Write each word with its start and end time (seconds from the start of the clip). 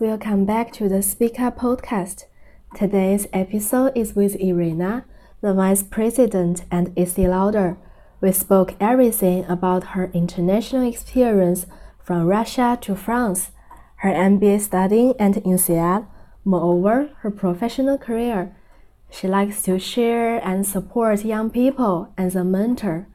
welcome 0.00 0.44
back 0.44 0.72
to 0.72 0.88
the 0.88 1.02
Speaker 1.02 1.50
podcast. 1.52 2.24
Today's 2.74 3.28
episode 3.32 3.92
is 3.94 4.16
with 4.16 4.34
Irina, 4.36 5.04
the 5.40 5.54
Vice 5.54 5.82
President 5.84 6.64
and 6.70 6.92
Estee 6.98 7.28
Lauder. 7.28 7.76
We 8.20 8.32
spoke 8.32 8.74
everything 8.80 9.44
about 9.44 9.94
her 9.94 10.10
international 10.12 10.88
experience 10.88 11.66
from 12.02 12.26
Russia 12.26 12.76
to 12.80 12.96
France, 12.96 13.52
her 13.96 14.10
MBA 14.10 14.62
studying 14.62 15.14
at 15.20 15.44
INSEAD, 15.44 16.06
moreover, 16.44 17.10
her 17.20 17.30
professional 17.30 17.96
career. 17.96 18.56
She 19.10 19.28
likes 19.28 19.62
to 19.62 19.78
share 19.78 20.38
and 20.44 20.66
support 20.66 21.24
young 21.24 21.50
people 21.50 22.12
as 22.18 22.34
a 22.34 22.42
mentor. 22.42 23.06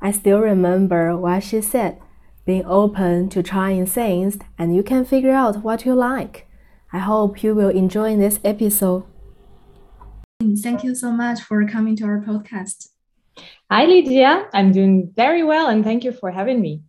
I 0.00 0.10
still 0.10 0.40
remember 0.40 1.16
what 1.16 1.42
she 1.42 1.60
said 1.60 2.00
being 2.44 2.64
open 2.66 3.28
to 3.30 3.42
trying 3.42 3.86
things 3.86 4.38
and 4.58 4.74
you 4.74 4.82
can 4.82 5.04
figure 5.04 5.32
out 5.32 5.62
what 5.62 5.84
you 5.84 5.94
like. 5.94 6.46
I 6.92 6.98
hope 6.98 7.42
you 7.42 7.54
will 7.54 7.70
enjoy 7.70 8.16
this 8.16 8.38
episode. 8.44 9.04
Thank 10.40 10.84
you 10.84 10.94
so 10.94 11.10
much 11.10 11.40
for 11.40 11.66
coming 11.66 11.96
to 11.96 12.04
our 12.04 12.20
podcast. 12.20 12.88
Hi, 13.70 13.86
Lydia. 13.86 14.48
I'm 14.52 14.72
doing 14.72 15.12
very 15.16 15.42
well 15.42 15.68
and 15.68 15.82
thank 15.82 16.04
you 16.04 16.12
for 16.12 16.30
having 16.30 16.60
me. 16.60 16.82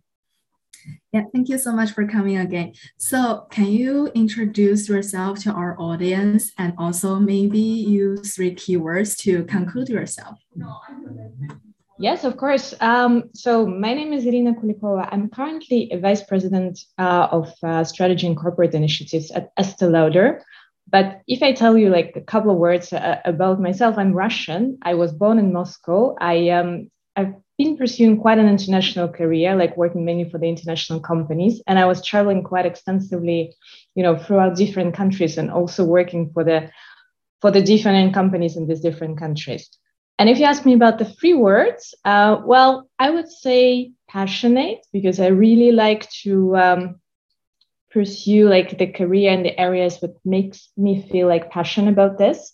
Yeah, 1.12 1.22
thank 1.32 1.48
you 1.48 1.58
so 1.58 1.72
much 1.72 1.92
for 1.92 2.06
coming 2.06 2.38
again. 2.38 2.74
So, 2.98 3.46
can 3.50 3.66
you 3.66 4.08
introduce 4.08 4.88
yourself 4.88 5.38
to 5.40 5.52
our 5.52 5.80
audience 5.80 6.52
and 6.58 6.74
also 6.78 7.16
maybe 7.16 7.58
use 7.58 8.34
three 8.34 8.54
keywords 8.54 9.16
to 9.22 9.44
conclude 9.44 9.88
yourself? 9.88 10.38
Yes, 11.98 12.24
of 12.24 12.36
course. 12.36 12.74
Um, 12.80 13.30
so 13.32 13.66
my 13.66 13.94
name 13.94 14.12
is 14.12 14.26
Irina 14.26 14.52
Kulikova. 14.52 15.08
I'm 15.10 15.30
currently 15.30 15.90
a 15.92 15.98
vice 15.98 16.22
president 16.22 16.78
uh, 16.98 17.28
of 17.30 17.54
uh, 17.62 17.84
strategy 17.84 18.26
and 18.26 18.36
corporate 18.36 18.74
initiatives 18.74 19.30
at 19.30 19.50
Estee 19.56 19.86
Lauder. 19.86 20.42
But 20.88 21.22
if 21.26 21.42
I 21.42 21.52
tell 21.52 21.76
you 21.76 21.88
like 21.88 22.12
a 22.14 22.20
couple 22.20 22.50
of 22.50 22.58
words 22.58 22.92
uh, 22.92 23.20
about 23.24 23.60
myself, 23.60 23.96
I'm 23.96 24.12
Russian. 24.12 24.78
I 24.82 24.94
was 24.94 25.12
born 25.12 25.38
in 25.38 25.54
Moscow. 25.54 26.14
I 26.20 26.50
um, 26.50 26.90
I've 27.16 27.34
been 27.56 27.78
pursuing 27.78 28.20
quite 28.20 28.38
an 28.38 28.48
international 28.48 29.08
career, 29.08 29.56
like 29.56 29.76
working 29.78 30.04
mainly 30.04 30.28
for 30.28 30.38
the 30.38 30.48
international 30.48 31.00
companies, 31.00 31.62
and 31.66 31.78
I 31.78 31.86
was 31.86 32.04
traveling 32.04 32.44
quite 32.44 32.66
extensively, 32.66 33.54
you 33.94 34.02
know, 34.02 34.18
throughout 34.18 34.56
different 34.56 34.94
countries, 34.94 35.38
and 35.38 35.50
also 35.50 35.82
working 35.82 36.30
for 36.34 36.44
the 36.44 36.70
for 37.40 37.50
the 37.50 37.62
different 37.62 38.12
companies 38.12 38.56
in 38.56 38.68
these 38.68 38.80
different 38.80 39.18
countries. 39.18 39.68
And 40.18 40.30
if 40.30 40.38
you 40.38 40.46
ask 40.46 40.64
me 40.64 40.72
about 40.72 40.98
the 40.98 41.04
three 41.04 41.34
words, 41.34 41.94
uh, 42.04 42.40
well, 42.44 42.88
I 42.98 43.10
would 43.10 43.30
say 43.30 43.92
passionate 44.08 44.86
because 44.92 45.20
I 45.20 45.26
really 45.26 45.72
like 45.72 46.08
to 46.22 46.56
um, 46.56 47.00
pursue 47.90 48.48
like 48.48 48.78
the 48.78 48.86
career 48.86 49.32
and 49.32 49.44
the 49.44 49.58
areas 49.60 50.00
that 50.00 50.16
makes 50.24 50.70
me 50.76 51.06
feel 51.10 51.28
like 51.28 51.50
passion 51.50 51.88
about 51.88 52.18
this. 52.18 52.52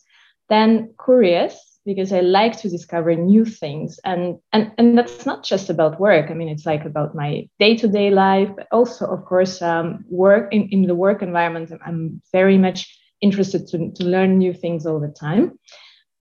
Then 0.49 0.95
curious 1.03 1.79
because 1.85 2.13
I 2.13 2.21
like 2.21 2.59
to 2.61 2.69
discover 2.69 3.15
new 3.15 3.45
things, 3.45 3.99
and 4.05 4.39
and 4.53 4.71
and 4.79 4.97
that's 4.97 5.27
not 5.27 5.45
just 5.45 5.71
about 5.71 5.99
work. 5.99 6.31
I 6.31 6.35
mean, 6.35 6.49
it's 6.49 6.67
like 6.67 6.85
about 6.85 7.15
my 7.15 7.49
day-to-day 7.59 8.11
life, 8.11 8.51
but 8.55 8.67
also, 8.71 9.07
of 9.07 9.25
course, 9.25 9.61
um, 9.63 10.05
work 10.09 10.53
in, 10.53 10.69
in 10.69 10.83
the 10.83 10.95
work 10.95 11.23
environment. 11.23 11.73
I'm 11.85 12.23
very 12.33 12.59
much 12.59 12.97
interested 13.21 13.67
to, 13.69 13.91
to 13.93 14.05
learn 14.05 14.39
new 14.39 14.53
things 14.53 14.87
all 14.87 15.01
the 15.01 15.09
time. 15.09 15.59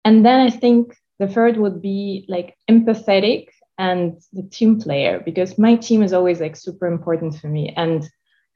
And 0.03 0.25
then 0.25 0.39
I 0.39 0.49
think 0.49 0.95
the 1.21 1.27
third 1.27 1.55
would 1.57 1.83
be 1.83 2.25
like 2.27 2.57
empathetic 2.67 3.49
and 3.77 4.19
the 4.33 4.41
team 4.41 4.81
player 4.81 5.21
because 5.23 5.59
my 5.59 5.75
team 5.75 6.01
is 6.01 6.13
always 6.13 6.41
like 6.41 6.55
super 6.55 6.87
important 6.87 7.39
for 7.39 7.47
me. 7.47 7.73
And 7.77 8.09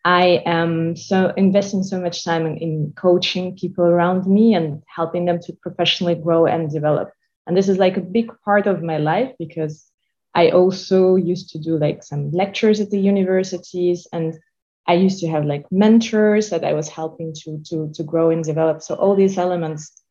i 0.03 0.41
am 0.45 0.95
so 0.95 1.33
investing 1.35 1.83
so 1.83 1.99
much 1.99 2.23
time 2.23 2.45
in, 2.45 2.57
in, 2.57 2.93
coaching 2.95 3.55
people 3.61 3.85
around 3.85 4.27
me 4.27 4.53
and 4.57 4.83
helping 4.97 5.25
them 5.25 5.39
to 5.41 5.53
professionally 5.65 6.15
grow 6.15 6.45
and 6.45 6.71
develop. 6.71 7.11
And 7.45 7.55
this 7.55 7.69
is 7.69 7.77
like 7.77 7.97
a 7.97 8.09
big 8.17 8.31
part 8.43 8.65
of 8.67 8.83
my 8.91 8.97
life 8.97 9.31
because 9.39 9.75
i 10.41 10.49
also 10.49 11.15
used 11.15 11.47
to 11.51 11.59
do 11.67 11.77
like 11.85 12.03
some 12.03 12.31
lectures 12.41 12.79
at 12.79 12.89
the 12.91 13.03
universities 13.13 14.07
and 14.13 14.27
i 14.91 14.93
used 15.05 15.19
to 15.21 15.27
have 15.33 15.45
like 15.53 15.65
mentors 15.71 16.49
that 16.49 16.65
i 16.69 16.73
was 16.79 16.89
helping 16.99 17.29
to 17.41 17.49
to 17.69 17.77
to 17.97 18.03
grow 18.11 18.27
and 18.31 18.43
develop. 18.43 18.81
So 18.81 18.95
all 18.95 19.15
these 19.15 19.37
elements 19.37 20.04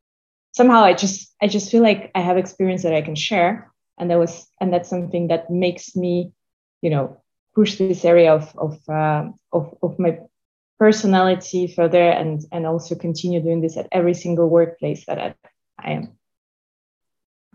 somehow 0.55 0.85
I 0.85 0.95
just 0.95 1.35
I 1.43 1.49
just 1.49 1.71
feel 1.71 1.83
like 1.83 2.11
I 2.15 2.21
have 2.21 2.39
experience 2.39 2.83
that 2.85 2.95
I 2.95 3.03
can 3.03 3.15
share, 3.15 3.71
and 3.99 4.11
that 4.11 4.19
was 4.19 4.47
and 4.61 4.73
that's 4.73 4.89
something 4.89 5.29
that 5.29 5.51
makes 5.51 5.95
me, 5.95 6.33
you 6.81 6.91
know, 6.91 7.21
push 7.55 7.77
this 7.77 8.05
area 8.05 8.33
of 8.33 8.57
of 8.57 8.79
uh, 8.89 9.29
of, 9.53 9.77
of 9.83 9.99
my 9.99 10.19
personality 10.79 11.67
further 11.67 12.09
and 12.11 12.45
and 12.53 12.67
also 12.67 12.95
continue 12.95 13.41
doing 13.41 13.61
this 13.61 13.77
at 13.77 13.89
every 13.93 14.15
single 14.15 14.49
workplace 14.49 15.05
that 15.07 15.19
I, 15.19 15.35
I 15.79 15.91
am. 15.93 16.17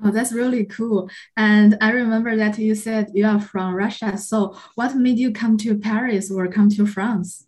Oh, 0.02 0.12
that's 0.12 0.32
really 0.32 0.64
cool. 0.64 1.10
And 1.36 1.78
I 1.82 1.92
remember 1.92 2.38
that 2.38 2.58
you 2.58 2.74
said 2.74 3.12
you 3.14 3.26
are 3.26 3.42
from 3.42 3.76
Russia. 3.76 4.18
So, 4.18 4.56
what 4.76 4.96
made 4.96 5.20
you 5.20 5.32
come 5.32 5.58
to 5.58 5.78
Paris 5.78 6.32
or 6.32 6.48
come 6.48 6.70
to 6.70 6.86
France? 6.86 7.46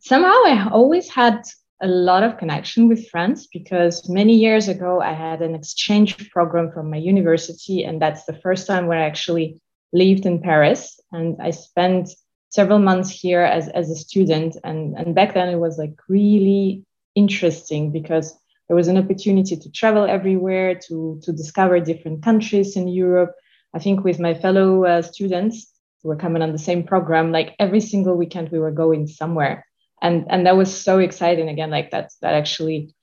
Somehow, 0.00 0.38
I 0.46 0.68
always 0.70 1.10
had 1.10 1.42
a 1.82 1.86
lot 1.86 2.22
of 2.22 2.38
connection 2.38 2.88
with 2.88 3.08
France 3.08 3.46
because 3.46 4.08
many 4.08 4.34
years 4.34 4.68
ago 4.68 5.00
I 5.00 5.12
had 5.12 5.42
an 5.42 5.54
exchange 5.54 6.30
program 6.30 6.70
from 6.72 6.90
my 6.90 6.96
university, 6.96 7.84
and 7.84 8.00
that's 8.00 8.24
the 8.24 8.38
first 8.40 8.66
time 8.66 8.86
where 8.86 8.98
I 8.98 9.06
actually 9.06 9.60
lived 9.92 10.26
in 10.26 10.40
Paris. 10.40 10.98
And 11.12 11.36
I 11.40 11.50
spent 11.50 12.08
several 12.48 12.78
months 12.78 13.10
here 13.10 13.42
as, 13.42 13.68
as 13.68 13.90
a 13.90 13.96
student. 13.96 14.56
And, 14.64 14.96
and 14.96 15.14
back 15.14 15.34
then 15.34 15.48
it 15.48 15.58
was 15.58 15.76
like 15.76 15.94
really 16.08 16.84
interesting 17.14 17.92
because 17.92 18.34
there 18.68 18.76
was 18.76 18.88
an 18.88 18.96
opportunity 18.96 19.56
to 19.56 19.70
travel 19.70 20.04
everywhere, 20.04 20.74
to, 20.86 21.20
to 21.22 21.32
discover 21.32 21.78
different 21.80 22.22
countries 22.22 22.76
in 22.76 22.88
Europe. 22.88 23.34
I 23.74 23.78
think 23.78 24.02
with 24.02 24.18
my 24.18 24.32
fellow 24.32 24.84
uh, 24.84 25.02
students 25.02 25.70
who 26.02 26.08
were 26.08 26.16
coming 26.16 26.42
on 26.42 26.52
the 26.52 26.58
same 26.58 26.84
program, 26.84 27.32
like 27.32 27.54
every 27.58 27.80
single 27.80 28.16
weekend 28.16 28.48
we 28.48 28.58
were 28.58 28.70
going 28.70 29.06
somewhere 29.06 29.65
and 30.02 30.26
and 30.28 30.46
that 30.46 30.56
was 30.56 30.74
so 30.74 30.98
exciting. 30.98 31.48
Again 31.48 31.70
like 31.70 31.90
that 31.90 32.12
that 32.22 32.34
actually 32.34 32.94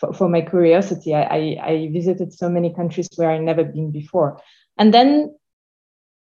for, 0.00 0.12
for 0.12 0.28
my 0.28 0.40
curiosity 0.40 1.14
I, 1.14 1.22
I, 1.22 1.38
I 1.62 1.90
visited 1.92 2.32
so 2.32 2.48
many 2.48 2.74
countries 2.74 3.08
where 3.16 3.30
i 3.30 3.38
never 3.38 3.62
been 3.62 3.92
before. 3.92 4.40
And 4.78 4.92
then 4.92 5.36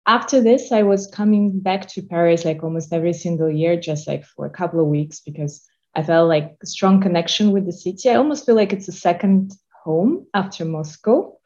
after 0.06 0.41
this 0.41 0.72
i 0.72 0.83
was 0.83 1.07
coming 1.07 1.59
back 1.59 1.88
to 1.88 2.01
paris 2.01 2.44
like 2.44 2.62
almost 2.62 2.91
every 2.91 3.13
single 3.13 3.50
year 3.50 3.79
just 3.79 4.06
like 4.06 4.25
for 4.25 4.45
a 4.45 4.50
couple 4.50 4.81
of 4.81 4.88
weeks 4.88 5.22
because 5.22 5.66
i 5.95 6.03
felt 6.03 6.28
like 6.28 6.57
a 6.62 6.66
strong 6.66 7.00
connection 7.01 7.51
with 7.51 7.66
the 7.66 7.72
city. 7.72 8.09
I 8.09 8.16
almost 8.16 8.45
feel 8.45 8.56
like 8.56 8.73
it's 8.73 8.89
a 8.89 9.00
second 9.07 9.53
home 9.83 10.28
after 10.33 10.66
moscow. 10.66 11.38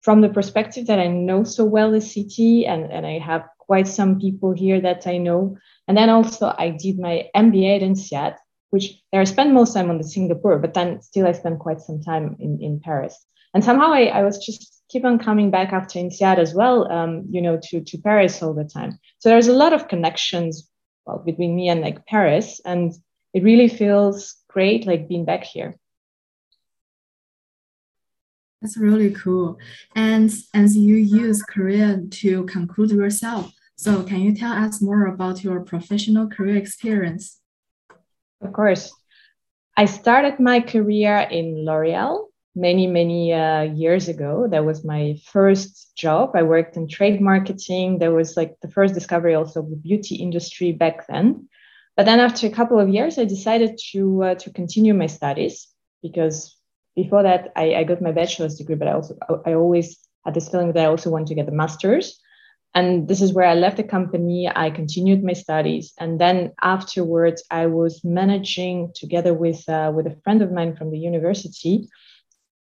From 0.00 0.20
the 0.20 0.28
perspective 0.28 0.86
that 0.86 0.98
i 0.98 1.06
know 1.08 1.44
so 1.44 1.64
well 1.64 1.90
the 1.90 2.00
city 2.00 2.66
and, 2.66 2.92
and 2.92 3.06
i 3.06 3.18
have 3.18 3.44
quite 3.58 3.88
some 3.88 4.20
people 4.20 4.52
here 4.52 4.80
that 4.80 5.06
i 5.06 5.18
know 5.18 5.58
and 5.88 5.96
then 5.96 6.10
also 6.10 6.54
I 6.58 6.70
did 6.70 6.98
my 6.98 7.28
MBA 7.34 7.76
at 7.76 7.82
INSEAD, 7.82 8.36
which 8.70 9.00
there 9.12 9.20
I 9.20 9.24
spent 9.24 9.52
most 9.52 9.74
time 9.74 9.90
on 9.90 9.98
the 9.98 10.04
Singapore, 10.04 10.58
but 10.58 10.74
then 10.74 11.00
still 11.02 11.26
I 11.26 11.32
spent 11.32 11.60
quite 11.60 11.80
some 11.80 12.02
time 12.02 12.36
in, 12.38 12.58
in 12.60 12.80
Paris. 12.80 13.16
And 13.54 13.64
somehow 13.64 13.92
I, 13.92 14.06
I 14.06 14.22
was 14.22 14.38
just 14.44 14.82
keep 14.88 15.04
on 15.04 15.18
coming 15.18 15.50
back 15.50 15.72
after 15.72 15.98
INSEAD 15.98 16.38
as 16.38 16.54
well, 16.54 16.90
um, 16.90 17.24
you 17.30 17.40
know, 17.40 17.58
to, 17.70 17.80
to 17.80 17.98
Paris 17.98 18.42
all 18.42 18.54
the 18.54 18.64
time. 18.64 18.98
So 19.18 19.28
there's 19.28 19.48
a 19.48 19.52
lot 19.52 19.72
of 19.72 19.88
connections 19.88 20.68
well, 21.06 21.22
between 21.24 21.54
me 21.54 21.68
and 21.68 21.80
like 21.80 22.04
Paris. 22.06 22.60
And 22.64 22.92
it 23.32 23.42
really 23.42 23.68
feels 23.68 24.36
great 24.48 24.86
like 24.86 25.08
being 25.08 25.24
back 25.24 25.44
here. 25.44 25.76
That's 28.60 28.76
really 28.76 29.12
cool. 29.12 29.58
And 29.94 30.32
as 30.54 30.76
you 30.76 30.96
use 30.96 31.42
Korean 31.42 32.10
to 32.10 32.44
conclude 32.46 32.90
yourself, 32.90 33.52
so 33.76 34.02
can 34.02 34.20
you 34.20 34.34
tell 34.34 34.52
us 34.52 34.80
more 34.80 35.06
about 35.06 35.44
your 35.44 35.60
professional 35.60 36.28
career 36.28 36.56
experience? 36.56 37.38
Of 38.40 38.52
course. 38.52 38.92
I 39.76 39.84
started 39.84 40.40
my 40.40 40.60
career 40.60 41.18
in 41.30 41.66
L'Oreal 41.66 42.26
many, 42.54 42.86
many 42.86 43.34
uh, 43.34 43.62
years 43.62 44.08
ago. 44.08 44.46
That 44.50 44.64
was 44.64 44.84
my 44.84 45.18
first 45.30 45.94
job. 45.94 46.30
I 46.34 46.42
worked 46.42 46.76
in 46.78 46.88
trade 46.88 47.20
marketing. 47.20 47.98
That 47.98 48.12
was 48.12 48.36
like 48.36 48.56
the 48.62 48.70
first 48.70 48.94
discovery 48.94 49.34
also 49.34 49.60
of 49.60 49.68
the 49.68 49.76
beauty 49.76 50.16
industry 50.16 50.72
back 50.72 51.06
then. 51.06 51.48
But 51.96 52.06
then 52.06 52.20
after 52.20 52.46
a 52.46 52.50
couple 52.50 52.80
of 52.80 52.88
years, 52.88 53.18
I 53.18 53.24
decided 53.24 53.78
to, 53.92 54.22
uh, 54.22 54.34
to 54.36 54.50
continue 54.50 54.94
my 54.94 55.06
studies 55.06 55.68
because 56.02 56.56
before 56.94 57.22
that, 57.24 57.52
I, 57.54 57.74
I 57.74 57.84
got 57.84 58.00
my 58.00 58.12
bachelor's 58.12 58.56
degree, 58.56 58.76
but 58.76 58.88
I 58.88 58.92
also 58.92 59.16
I 59.44 59.52
always 59.52 59.98
had 60.24 60.32
this 60.32 60.48
feeling 60.48 60.72
that 60.72 60.82
I 60.82 60.88
also 60.88 61.10
want 61.10 61.28
to 61.28 61.34
get 61.34 61.48
a 61.48 61.52
master's 61.52 62.18
and 62.76 63.08
this 63.08 63.20
is 63.20 63.32
where 63.32 63.46
i 63.46 63.54
left 63.54 63.78
the 63.78 63.90
company 63.96 64.48
i 64.64 64.68
continued 64.70 65.24
my 65.24 65.32
studies 65.32 65.92
and 65.98 66.20
then 66.20 66.52
afterwards 66.62 67.42
i 67.50 67.66
was 67.66 68.04
managing 68.04 68.92
together 68.94 69.34
with 69.34 69.68
uh, 69.68 69.90
with 69.94 70.06
a 70.06 70.16
friend 70.22 70.42
of 70.42 70.52
mine 70.52 70.76
from 70.76 70.90
the 70.90 70.98
university 71.10 71.88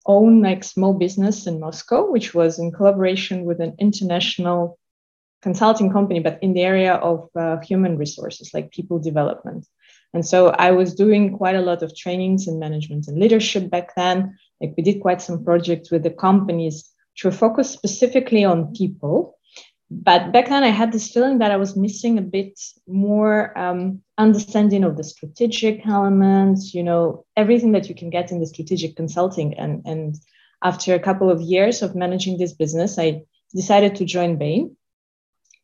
own 0.06 0.40
like 0.40 0.64
small 0.64 0.94
business 0.94 1.46
in 1.46 1.60
moscow 1.60 2.10
which 2.10 2.34
was 2.34 2.58
in 2.58 2.70
collaboration 2.72 3.44
with 3.44 3.60
an 3.60 3.74
international 3.78 4.78
consulting 5.42 5.92
company 5.92 6.20
but 6.20 6.38
in 6.42 6.54
the 6.54 6.62
area 6.72 6.94
of 6.94 7.28
uh, 7.36 7.58
human 7.60 7.98
resources 7.98 8.54
like 8.54 8.70
people 8.70 8.98
development 8.98 9.66
And 10.16 10.24
so 10.24 10.48
I 10.48 10.70
was 10.70 10.94
doing 10.94 11.36
quite 11.36 11.56
a 11.56 11.60
lot 11.60 11.82
of 11.82 11.94
trainings 11.94 12.48
in 12.48 12.58
management 12.58 13.06
and 13.06 13.18
leadership 13.18 13.68
back 13.68 13.94
then. 13.96 14.38
Like 14.60 14.72
we 14.76 14.82
did 14.82 15.02
quite 15.02 15.20
some 15.20 15.44
projects 15.44 15.90
with 15.90 16.02
the 16.04 16.10
companies 16.10 16.90
to 17.18 17.30
focus 17.30 17.70
specifically 17.70 18.44
on 18.44 18.72
people. 18.74 19.35
But 19.90 20.32
back 20.32 20.48
then 20.48 20.64
I 20.64 20.68
had 20.68 20.92
this 20.92 21.10
feeling 21.10 21.38
that 21.38 21.52
I 21.52 21.56
was 21.56 21.76
missing 21.76 22.18
a 22.18 22.22
bit 22.22 22.58
more 22.88 23.56
um, 23.56 24.02
understanding 24.18 24.82
of 24.82 24.96
the 24.96 25.04
strategic 25.04 25.86
elements, 25.86 26.74
you 26.74 26.82
know, 26.82 27.24
everything 27.36 27.72
that 27.72 27.88
you 27.88 27.94
can 27.94 28.10
get 28.10 28.32
in 28.32 28.40
the 28.40 28.46
strategic 28.46 28.96
consulting. 28.96 29.54
And, 29.54 29.82
and 29.86 30.16
after 30.62 30.94
a 30.94 31.00
couple 31.00 31.30
of 31.30 31.40
years 31.40 31.82
of 31.82 31.94
managing 31.94 32.36
this 32.36 32.52
business, 32.52 32.98
I 32.98 33.22
decided 33.54 33.96
to 33.96 34.04
join 34.04 34.36
Bain. 34.38 34.76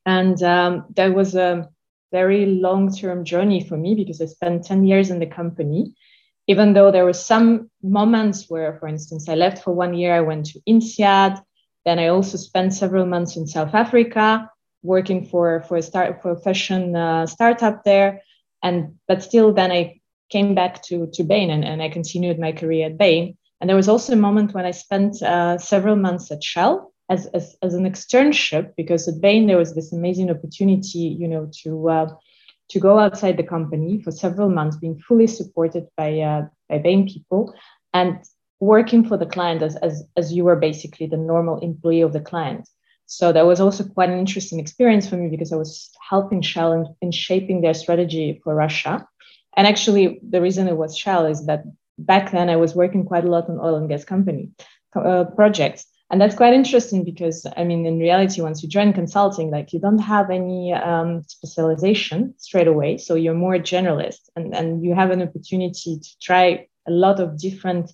And 0.07 0.41
um, 0.43 0.87
that 0.95 1.15
was 1.15 1.35
a 1.35 1.69
very 2.13 2.47
long 2.47 2.95
term 2.95 3.25
journey 3.25 3.65
for 3.65 3.77
me 3.77 3.95
because 3.97 4.21
I 4.21 4.27
spent 4.27 4.65
10 4.65 4.85
years 4.87 5.11
in 5.11 5.19
the 5.19 5.27
company 5.27 5.95
even 6.47 6.73
though 6.73 6.91
there 6.91 7.05
were 7.05 7.13
some 7.13 7.71
moments 7.83 8.47
where, 8.49 8.77
for 8.79 8.89
instance, 8.89 9.29
I 9.29 9.35
left 9.35 9.63
for 9.63 9.73
one 9.73 9.95
year, 9.95 10.15
I 10.15 10.21
went 10.21 10.47
to 10.47 10.61
INSEAD. 10.67 11.41
Then 11.85 11.99
I 11.99 12.09
also 12.09 12.37
spent 12.37 12.75
several 12.75 13.07
months 13.07 13.37
in 13.37 13.47
South 13.47 13.75
Africa 13.75 14.51
working 14.83 15.27
for, 15.27 15.63
for 15.63 15.77
a 15.77 15.83
start 15.83 16.23
for 16.23 16.33
a 16.33 16.41
fashion 16.41 16.97
uh, 16.97 17.27
startup 17.27 17.85
there. 17.85 18.23
And 18.63 18.97
but 19.09 19.23
still 19.23 19.53
then 19.53 19.73
I 19.73 20.01
came 20.31 20.55
back 20.55 20.83
to, 20.85 21.09
to 21.13 21.25
Bain 21.25 21.51
and, 21.51 21.65
and 21.65 21.83
I 21.83 21.89
continued 21.89 22.39
my 22.39 22.53
career 22.53 22.87
at 22.87 22.99
Bain. 22.99 23.37
And 23.61 23.69
there 23.69 23.77
was 23.77 23.89
also 23.89 24.13
a 24.13 24.17
moment 24.17 24.55
when 24.55 24.65
I 24.65 24.73
spent 24.73 25.23
uh, 25.23 25.59
several 25.59 25.97
months 25.97 26.31
at 26.31 26.43
Shell 26.43 26.93
as, 27.09 27.27
as, 27.27 27.57
as 27.63 27.75
an 27.75 27.85
externship 27.85 28.73
because 28.77 29.07
at 29.07 29.21
Bain 29.21 29.47
there 29.47 29.59
was 29.59 29.75
this 29.75 29.93
amazing 29.93 30.31
opportunity, 30.31 31.17
you 31.19 31.29
know, 31.29 31.51
to 31.63 31.89
uh, 31.89 32.09
to 32.73 32.81
go 32.81 32.99
outside 32.99 33.37
the 33.37 33.43
company 33.43 34.01
for 34.01 34.11
several 34.11 34.49
months, 34.49 34.79
being 34.79 34.99
fully 34.99 35.27
supported 35.27 35.87
by, 35.97 36.19
uh, 36.21 36.47
by 36.71 36.79
Bain 36.79 37.07
people 37.07 37.55
and 37.93 38.25
working 38.63 39.05
for 39.05 39.17
the 39.17 39.27
client 39.27 39.61
as, 39.61 39.75
as, 39.77 40.05
as 40.17 40.33
you 40.33 40.45
were 40.45 40.55
basically 40.55 41.09
the 41.09 41.17
normal 41.17 41.59
employee 41.59 42.01
of 42.01 42.13
the 42.13 42.21
client. 42.21 42.69
So 43.07 43.33
that 43.33 43.45
was 43.45 43.61
also 43.61 43.83
quite 43.83 44.09
an 44.09 44.19
interesting 44.21 44.61
experience 44.61 45.09
for 45.09 45.17
me 45.17 45.29
because 45.29 45.53
I 45.53 45.57
was 45.57 45.91
helping 46.09 46.43
Shell 46.43 46.73
in, 46.73 46.87
in 47.03 47.11
shaping 47.11 47.61
their 47.61 47.75
strategy 47.75 48.41
for 48.45 48.55
Russia. 48.55 49.05
And 49.57 49.67
actually, 49.67 50.21
the 50.23 50.41
reason 50.41 50.69
it 50.69 50.77
was 50.77 50.97
Shell 50.97 51.27
is 51.27 51.45
that 51.47 51.65
back 51.99 52.31
then 52.31 52.49
I 52.49 52.57
was 52.57 52.77
working 52.77 53.05
quite 53.05 53.25
a 53.25 53.31
lot 53.31 53.49
on 53.49 53.59
oil 53.59 53.75
and 53.75 53.89
gas 53.89 54.05
company 54.05 54.51
uh, 54.95 55.25
projects 55.25 55.87
and 56.11 56.21
that's 56.21 56.37
quite 56.37 56.53
interesting 56.53 57.03
because 57.05 57.47
i 57.57 57.65
mean 57.65 57.87
in 57.87 57.99
reality 57.99 58.43
once 58.43 58.63
you 58.63 58.69
join 58.69 58.93
consulting 58.93 59.51
like 59.51 59.73
you 59.73 59.81
don't 59.81 60.05
have 60.15 60.31
any 60.31 60.71
um, 60.75 61.23
specialization 61.27 62.35
straight 62.37 62.69
away 62.69 62.99
so 62.99 63.15
you're 63.15 63.43
more 63.47 63.55
generalist 63.55 64.29
and, 64.37 64.55
and 64.55 64.85
you 64.85 64.95
have 64.95 65.11
an 65.11 65.23
opportunity 65.23 65.99
to 65.99 66.11
try 66.21 66.67
a 66.87 66.91
lot 66.91 67.19
of 67.19 67.39
different 67.39 67.91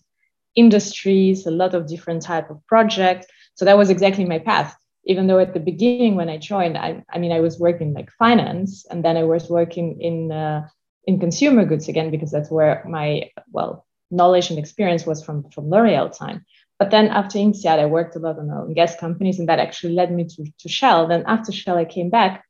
industries 0.58 1.46
a 1.46 1.50
lot 1.50 1.74
of 1.74 1.86
different 1.86 2.22
type 2.22 2.50
of 2.50 2.64
projects 2.66 3.26
so 3.54 3.64
that 3.64 3.78
was 3.78 3.90
exactly 3.90 4.24
my 4.24 4.38
path 4.38 4.76
even 5.04 5.26
though 5.26 5.38
at 5.38 5.54
the 5.54 5.60
beginning 5.70 6.14
when 6.16 6.28
i 6.28 6.36
joined 6.36 6.76
i, 6.76 7.02
I 7.14 7.18
mean 7.18 7.32
i 7.32 7.40
was 7.40 7.58
working 7.58 7.94
like 7.94 8.10
finance 8.18 8.86
and 8.90 9.04
then 9.04 9.16
i 9.16 9.24
was 9.24 9.48
working 9.48 10.00
in 10.00 10.32
uh, 10.32 10.66
in 11.04 11.20
consumer 11.20 11.64
goods 11.64 11.88
again 11.88 12.10
because 12.10 12.30
that's 12.30 12.50
where 12.50 12.84
my 12.88 13.30
well 13.52 13.86
knowledge 14.10 14.50
and 14.50 14.58
experience 14.58 15.04
was 15.06 15.22
from 15.24 15.48
from 15.50 15.70
l'oreal 15.70 16.10
time 16.16 16.44
but 16.78 16.90
then 16.90 17.08
after 17.08 17.38
INSEAD, 17.38 17.80
I 17.80 17.86
worked 17.86 18.14
a 18.14 18.20
lot 18.20 18.38
on 18.38 18.50
oil 18.50 18.66
and 18.66 18.74
gas 18.74 18.94
companies, 18.94 19.38
and 19.38 19.48
that 19.48 19.58
actually 19.58 19.94
led 19.94 20.12
me 20.12 20.24
to, 20.24 20.44
to 20.60 20.68
Shell. 20.68 21.08
Then 21.08 21.24
after 21.26 21.50
Shell, 21.50 21.76
I 21.76 21.84
came 21.84 22.08
back. 22.08 22.44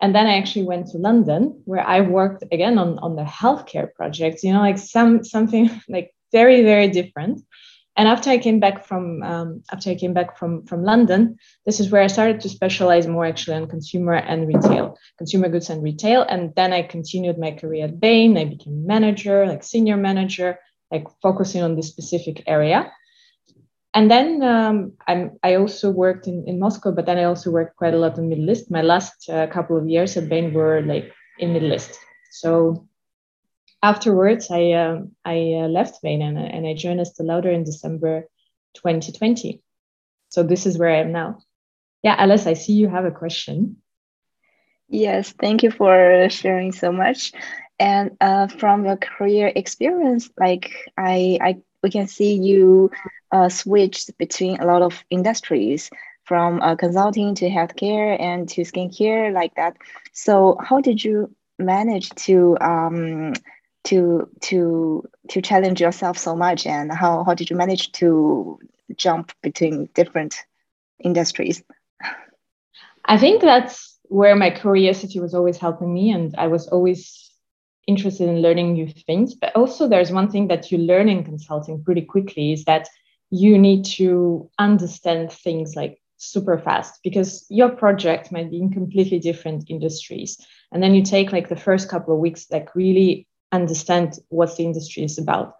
And 0.00 0.14
then 0.14 0.26
I 0.26 0.36
actually 0.36 0.66
went 0.66 0.88
to 0.88 0.98
London, 0.98 1.62
where 1.64 1.86
I 1.86 2.00
worked 2.00 2.44
again 2.52 2.78
on, 2.78 2.98
on 2.98 3.16
the 3.16 3.24
healthcare 3.24 3.92
projects, 3.94 4.44
you 4.44 4.52
know, 4.52 4.60
like 4.60 4.78
some 4.78 5.24
something 5.24 5.70
like 5.88 6.14
very, 6.38 6.62
very 6.62 6.88
different. 6.88 7.36
And 7.98 8.06
after 8.08 8.28
I 8.30 8.38
came 8.46 8.60
back 8.60 8.84
from 8.88 9.22
um, 9.22 9.48
after 9.72 9.88
I 9.90 9.96
came 10.02 10.14
back 10.18 10.36
from 10.38 10.66
from 10.68 10.80
London, 10.92 11.20
this 11.66 11.80
is 11.80 11.90
where 11.90 12.04
I 12.04 12.12
started 12.16 12.38
to 12.40 12.48
specialize 12.58 13.06
more 13.06 13.26
actually 13.26 13.56
on 13.56 13.68
consumer 13.76 14.16
and 14.30 14.46
retail, 14.52 14.84
consumer 15.16 15.48
goods 15.48 15.70
and 15.70 15.82
retail. 15.82 16.20
And 16.32 16.42
then 16.58 16.70
I 16.78 16.82
continued 16.82 17.38
my 17.38 17.52
career 17.60 17.84
at 17.86 17.98
Bain. 17.98 18.36
I 18.36 18.44
became 18.44 18.86
manager, 18.86 19.46
like 19.46 19.64
senior 19.64 19.96
manager, 20.08 20.58
like 20.92 21.06
focusing 21.22 21.62
on 21.62 21.76
this 21.76 21.88
specific 21.88 22.36
area 22.46 22.92
and 23.96 24.10
then 24.10 24.42
um, 24.42 24.92
i 25.42 25.54
also 25.54 25.88
worked 25.88 26.26
in, 26.26 26.44
in 26.46 26.60
Moscow, 26.60 26.92
but 26.92 27.06
then 27.06 27.16
I 27.16 27.24
also 27.24 27.50
worked 27.50 27.76
quite 27.80 27.94
a 27.94 27.96
lot 27.96 28.18
in 28.18 28.28
Middle 28.28 28.50
East. 28.50 28.70
My 28.70 28.82
last 28.82 29.26
uh, 29.30 29.46
couple 29.46 29.74
of 29.78 29.88
years 29.88 30.18
at 30.18 30.28
Bain 30.28 30.52
were 30.52 30.82
like 30.82 31.10
in 31.38 31.54
Middle 31.54 31.72
East. 31.72 31.98
So 32.30 32.86
afterwards, 33.82 34.50
I 34.50 34.72
uh, 34.72 35.02
I 35.24 35.62
uh, 35.62 35.68
left 35.68 35.98
and, 36.04 36.22
and 36.22 36.66
I 36.66 36.74
joined 36.74 37.00
Estee 37.00 37.24
Lauder 37.24 37.50
in 37.50 37.64
December 37.64 38.28
2020. 38.74 39.62
So 40.28 40.42
this 40.42 40.66
is 40.66 40.78
where 40.78 40.90
I 40.90 40.98
am 40.98 41.12
now. 41.12 41.38
Yeah, 42.02 42.16
Alice, 42.18 42.46
I 42.46 42.54
see 42.54 42.74
you 42.74 42.88
have 42.88 43.04
a 43.04 43.10
question. 43.10 43.76
Yes, 44.88 45.32
thank 45.32 45.62
you 45.62 45.70
for 45.70 46.28
sharing 46.30 46.72
so 46.72 46.92
much. 46.92 47.32
And 47.78 48.16
uh, 48.20 48.46
from 48.46 48.84
your 48.84 48.96
career 48.96 49.52
experience, 49.54 50.30
like 50.38 50.72
I, 50.96 51.38
I 51.40 51.56
we 51.82 51.90
can 51.90 52.06
see 52.06 52.34
you 52.34 52.90
uh, 53.32 53.48
switched 53.48 54.16
between 54.18 54.60
a 54.60 54.66
lot 54.66 54.82
of 54.82 55.04
industries 55.10 55.90
from 56.24 56.60
uh, 56.60 56.74
consulting 56.76 57.34
to 57.36 57.48
healthcare 57.48 58.20
and 58.20 58.48
to 58.50 58.62
skincare 58.62 59.32
like 59.32 59.54
that. 59.56 59.76
So 60.12 60.56
how 60.60 60.80
did 60.80 61.04
you 61.04 61.34
manage 61.58 62.10
to 62.26 62.56
um, 62.60 63.32
to 63.86 64.28
to 64.40 65.08
to 65.28 65.40
challenge 65.40 65.80
yourself 65.80 66.18
so 66.18 66.36
much 66.36 66.66
and 66.66 66.92
how, 66.92 67.24
how 67.24 67.34
did 67.34 67.50
you 67.50 67.56
manage 67.56 67.92
to 67.92 68.58
jump 68.96 69.32
between 69.42 69.88
different 69.94 70.36
industries? 71.02 71.62
I 73.04 73.18
think 73.18 73.40
that's 73.40 73.98
where 74.04 74.36
my 74.36 74.50
curiosity 74.50 75.20
was 75.20 75.34
always 75.34 75.58
helping 75.58 75.92
me 75.92 76.10
and 76.10 76.34
I 76.36 76.48
was 76.48 76.68
always 76.68 77.30
interested 77.86 78.28
in 78.28 78.42
learning 78.42 78.72
new 78.72 78.88
things. 78.88 79.34
But 79.34 79.54
also, 79.54 79.88
there's 79.88 80.10
one 80.10 80.30
thing 80.30 80.48
that 80.48 80.72
you 80.72 80.78
learn 80.78 81.08
in 81.08 81.24
consulting 81.24 81.82
pretty 81.84 82.02
quickly 82.02 82.52
is 82.52 82.64
that 82.64 82.88
you 83.30 83.58
need 83.58 83.84
to 83.84 84.50
understand 84.58 85.32
things 85.32 85.76
like 85.76 86.00
super 86.16 86.58
fast 86.58 87.00
because 87.02 87.46
your 87.50 87.68
project 87.68 88.32
might 88.32 88.50
be 88.50 88.60
in 88.60 88.70
completely 88.70 89.18
different 89.18 89.68
industries. 89.68 90.38
And 90.72 90.82
then 90.82 90.94
you 90.94 91.02
take 91.02 91.32
like 91.32 91.48
the 91.48 91.56
first 91.56 91.88
couple 91.88 92.14
of 92.14 92.20
weeks, 92.20 92.46
like 92.50 92.74
really 92.74 93.28
understand 93.56 94.18
what 94.28 94.56
the 94.56 94.64
industry 94.64 95.02
is 95.02 95.18
about. 95.18 95.54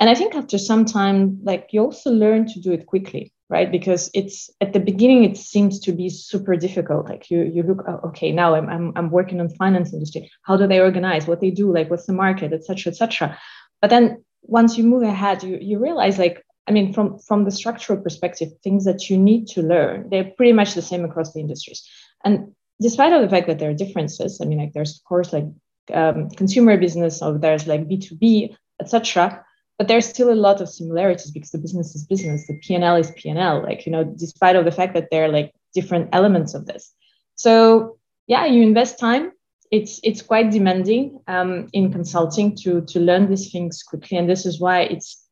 And 0.00 0.10
I 0.10 0.14
think 0.14 0.34
after 0.34 0.58
some 0.58 0.84
time, 0.84 1.38
like 1.42 1.68
you 1.70 1.80
also 1.82 2.10
learn 2.10 2.46
to 2.48 2.60
do 2.60 2.72
it 2.72 2.86
quickly 2.86 3.32
right? 3.52 3.70
Because 3.70 4.10
it's 4.14 4.48
at 4.62 4.72
the 4.72 4.80
beginning 4.80 5.24
it 5.24 5.36
seems 5.36 5.78
to 5.80 5.92
be 5.92 6.08
super 6.08 6.56
difficult. 6.56 7.06
Like 7.06 7.30
you 7.30 7.42
you 7.42 7.62
look 7.62 7.84
oh, 7.86 8.08
okay 8.08 8.32
now 8.32 8.54
I'm, 8.54 8.68
I'm 8.68 8.92
i'm 8.96 9.10
working 9.10 9.40
on 9.40 9.50
finance 9.50 9.92
industry. 9.92 10.30
How 10.42 10.56
do 10.56 10.66
they 10.66 10.80
organize? 10.80 11.26
What 11.26 11.42
they 11.42 11.50
do 11.50 11.72
like 11.72 11.90
what's 11.90 12.06
the 12.06 12.14
market 12.14 12.52
etc 12.54 12.90
etc 12.90 13.38
but 13.82 13.90
then 13.90 14.24
once 14.42 14.78
you 14.78 14.84
move 14.84 15.02
ahead 15.02 15.42
you 15.42 15.58
you 15.60 15.78
realize 15.78 16.18
like 16.18 16.42
i 16.66 16.72
mean 16.72 16.92
from 16.94 17.18
from 17.18 17.44
the 17.44 17.50
structural 17.50 18.00
perspective 18.00 18.48
things 18.64 18.84
that 18.84 19.10
you 19.10 19.18
need 19.18 19.46
to 19.48 19.60
learn 19.62 20.08
they're 20.08 20.32
pretty 20.36 20.52
much 20.52 20.74
the 20.74 20.88
same 20.90 21.04
across 21.04 21.32
the 21.32 21.40
industries. 21.40 21.86
And 22.24 22.54
despite 22.80 23.12
of 23.12 23.22
the 23.22 23.28
fact 23.28 23.46
that 23.48 23.58
there 23.58 23.70
are 23.70 23.84
differences 23.84 24.40
i 24.40 24.44
mean 24.46 24.58
like 24.58 24.72
there's 24.72 24.96
of 24.96 25.04
course 25.04 25.32
like 25.32 25.48
um, 25.92 26.30
consumer 26.30 26.76
business 26.76 27.22
or 27.22 27.38
there's 27.38 27.66
like 27.66 27.88
b2b 27.88 28.54
etc 28.80 29.44
but 29.78 29.88
there's 29.88 30.06
still 30.06 30.32
a 30.32 30.34
lot 30.34 30.60
of 30.60 30.68
similarities 30.68 31.30
because 31.30 31.50
the 31.50 31.58
business 31.58 31.94
is 31.94 32.04
business 32.04 32.46
the 32.46 32.58
p&l 32.62 32.96
is 32.96 33.10
p&l 33.16 33.62
like 33.62 33.84
you 33.86 33.92
know 33.92 34.04
despite 34.04 34.56
of 34.56 34.64
the 34.64 34.70
fact 34.72 34.94
that 34.94 35.08
there 35.10 35.24
are 35.24 35.28
like 35.28 35.52
different 35.72 36.08
elements 36.12 36.54
of 36.54 36.66
this. 36.66 36.92
So 37.34 37.98
yeah 38.26 38.46
you 38.46 38.62
invest 38.62 38.98
time. 38.98 39.32
It's 39.70 40.00
it's 40.02 40.20
quite 40.20 40.50
demanding 40.50 41.20
um, 41.26 41.68
in 41.72 41.90
consulting 41.92 42.56
to 42.56 42.82
to 42.82 43.00
learn 43.00 43.28
these 43.28 43.50
things 43.50 43.82
quickly. 43.82 44.18
And 44.18 44.28
this 44.28 44.44
is 44.44 44.60
why 44.60 44.80
it's 44.80 45.26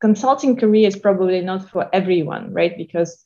consulting 0.00 0.56
career 0.56 0.88
is 0.88 0.96
probably 0.96 1.40
not 1.40 1.70
for 1.70 1.88
everyone 1.92 2.52
right? 2.52 2.76
Because 2.76 3.22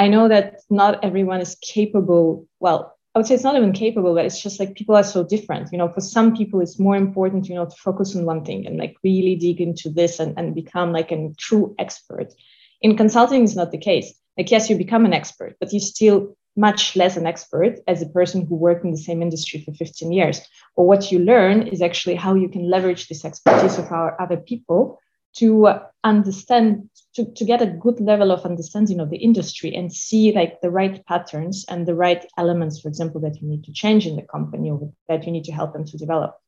i 0.00 0.06
know 0.06 0.28
that 0.28 0.60
not 0.70 1.02
everyone 1.02 1.40
is 1.40 1.56
capable 1.60 2.46
well 2.60 2.97
I 3.18 3.20
would 3.20 3.26
say 3.26 3.34
it's 3.34 3.42
not 3.42 3.56
even 3.56 3.72
capable, 3.72 4.14
but 4.14 4.26
it's 4.26 4.40
just 4.40 4.60
like 4.60 4.76
people 4.76 4.94
are 4.94 5.02
so 5.02 5.24
different. 5.24 5.72
You 5.72 5.78
know, 5.78 5.88
for 5.88 6.00
some 6.00 6.36
people, 6.36 6.60
it's 6.60 6.78
more 6.78 6.94
important, 6.94 7.48
you 7.48 7.56
know, 7.56 7.64
to 7.64 7.74
focus 7.74 8.14
on 8.14 8.24
one 8.24 8.44
thing 8.44 8.64
and 8.64 8.76
like 8.76 8.94
really 9.02 9.34
dig 9.34 9.60
into 9.60 9.90
this 9.90 10.20
and, 10.20 10.38
and 10.38 10.54
become 10.54 10.92
like 10.92 11.10
a 11.10 11.30
true 11.36 11.74
expert. 11.80 12.32
In 12.80 12.96
consulting, 12.96 13.42
is 13.42 13.56
not 13.56 13.72
the 13.72 13.78
case. 13.78 14.14
Like, 14.36 14.52
yes, 14.52 14.70
you 14.70 14.78
become 14.78 15.04
an 15.04 15.12
expert, 15.12 15.56
but 15.58 15.72
you're 15.72 15.80
still 15.80 16.36
much 16.54 16.94
less 16.94 17.16
an 17.16 17.26
expert 17.26 17.80
as 17.88 18.02
a 18.02 18.08
person 18.08 18.46
who 18.46 18.54
worked 18.54 18.84
in 18.84 18.92
the 18.92 18.96
same 18.96 19.20
industry 19.20 19.62
for 19.62 19.72
15 19.72 20.12
years. 20.12 20.40
Or 20.76 20.86
what 20.86 21.10
you 21.10 21.18
learn 21.18 21.66
is 21.66 21.82
actually 21.82 22.14
how 22.14 22.36
you 22.36 22.48
can 22.48 22.70
leverage 22.70 23.08
this 23.08 23.24
expertise 23.24 23.78
of 23.78 23.90
our 23.90 24.20
other 24.22 24.36
people 24.36 25.00
to 25.38 25.68
understand 26.04 26.88
to, 27.14 27.24
to 27.32 27.44
get 27.44 27.62
a 27.62 27.66
good 27.66 28.00
level 28.00 28.30
of 28.30 28.44
understanding 28.44 29.00
of 29.00 29.10
the 29.10 29.16
industry 29.16 29.74
and 29.74 29.92
see 29.92 30.32
like 30.32 30.60
the 30.60 30.70
right 30.70 31.04
patterns 31.06 31.64
and 31.68 31.86
the 31.86 31.94
right 31.94 32.24
elements 32.36 32.80
for 32.80 32.88
example 32.88 33.20
that 33.20 33.40
you 33.40 33.48
need 33.48 33.64
to 33.64 33.72
change 33.72 34.06
in 34.06 34.16
the 34.16 34.22
company 34.22 34.70
or 34.70 34.92
that 35.08 35.24
you 35.26 35.32
need 35.32 35.44
to 35.44 35.52
help 35.52 35.72
them 35.72 35.84
to 35.84 35.98
develop 35.98 36.38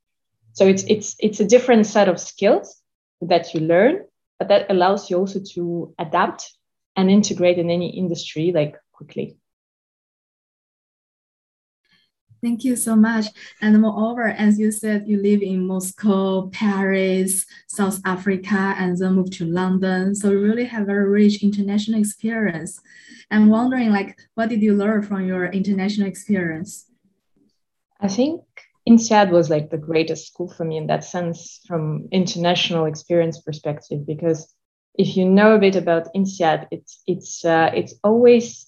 So 0.53 0.67
it's 0.67 0.85
it's 0.85 1.17
it's 1.19 1.41
a 1.41 1.47
different 1.47 1.87
set 1.87 2.09
of 2.09 2.21
skills 2.21 2.83
that 3.21 3.55
you 3.55 3.61
learn, 3.61 4.05
but 4.39 4.49
that 4.49 4.71
allows 4.71 5.11
you 5.11 5.19
also 5.19 5.41
to 5.55 5.95
adapt 5.99 6.53
and 6.97 7.11
integrate 7.11 7.59
in 7.59 7.71
any 7.71 7.97
industry 7.97 8.53
like 8.53 8.77
quickly. 8.93 9.37
Thank 12.43 12.65
you 12.65 12.75
so 12.75 12.97
much. 12.97 13.27
And 13.61 13.81
moreover, 13.81 14.29
as 14.29 14.59
you 14.59 14.71
said, 14.73 15.07
you 15.07 15.21
live 15.21 15.43
in 15.43 15.67
Moscow, 15.67 16.49
Paris, 16.49 17.45
South 17.67 18.01
Africa, 18.07 18.75
and 18.79 18.97
then 18.97 19.15
moved 19.15 19.35
to 19.35 19.45
London. 19.45 20.15
So 20.15 20.31
you 20.31 20.41
really 20.41 20.65
have 20.65 20.89
a 20.89 21.07
rich 21.07 21.43
international 21.43 22.01
experience. 22.01 22.81
I'm 23.31 23.49
wondering, 23.49 23.91
like, 23.91 24.19
what 24.35 24.49
did 24.49 24.63
you 24.63 24.75
learn 24.75 25.03
from 25.03 25.27
your 25.27 25.47
international 25.47 26.09
experience? 26.09 26.87
I 28.01 28.09
think 28.09 28.41
INSEAD 28.89 29.31
was 29.31 29.51
like 29.51 29.69
the 29.69 29.77
greatest 29.77 30.29
school 30.29 30.49
for 30.49 30.65
me 30.65 30.79
in 30.79 30.87
that 30.87 31.05
sense, 31.05 31.61
from 31.69 32.09
international 32.11 32.87
experience 32.87 33.39
perspective, 33.41 34.07
because 34.07 34.53
if 34.95 35.17
you 35.17 35.27
know 35.27 35.55
a 35.55 35.59
bit 35.59 35.77
about 35.77 36.09
INSEAD, 36.15 36.69
it's 36.71 37.03
it's 37.07 37.45
uh, 37.45 37.71
it's 37.75 37.95
always 38.03 38.67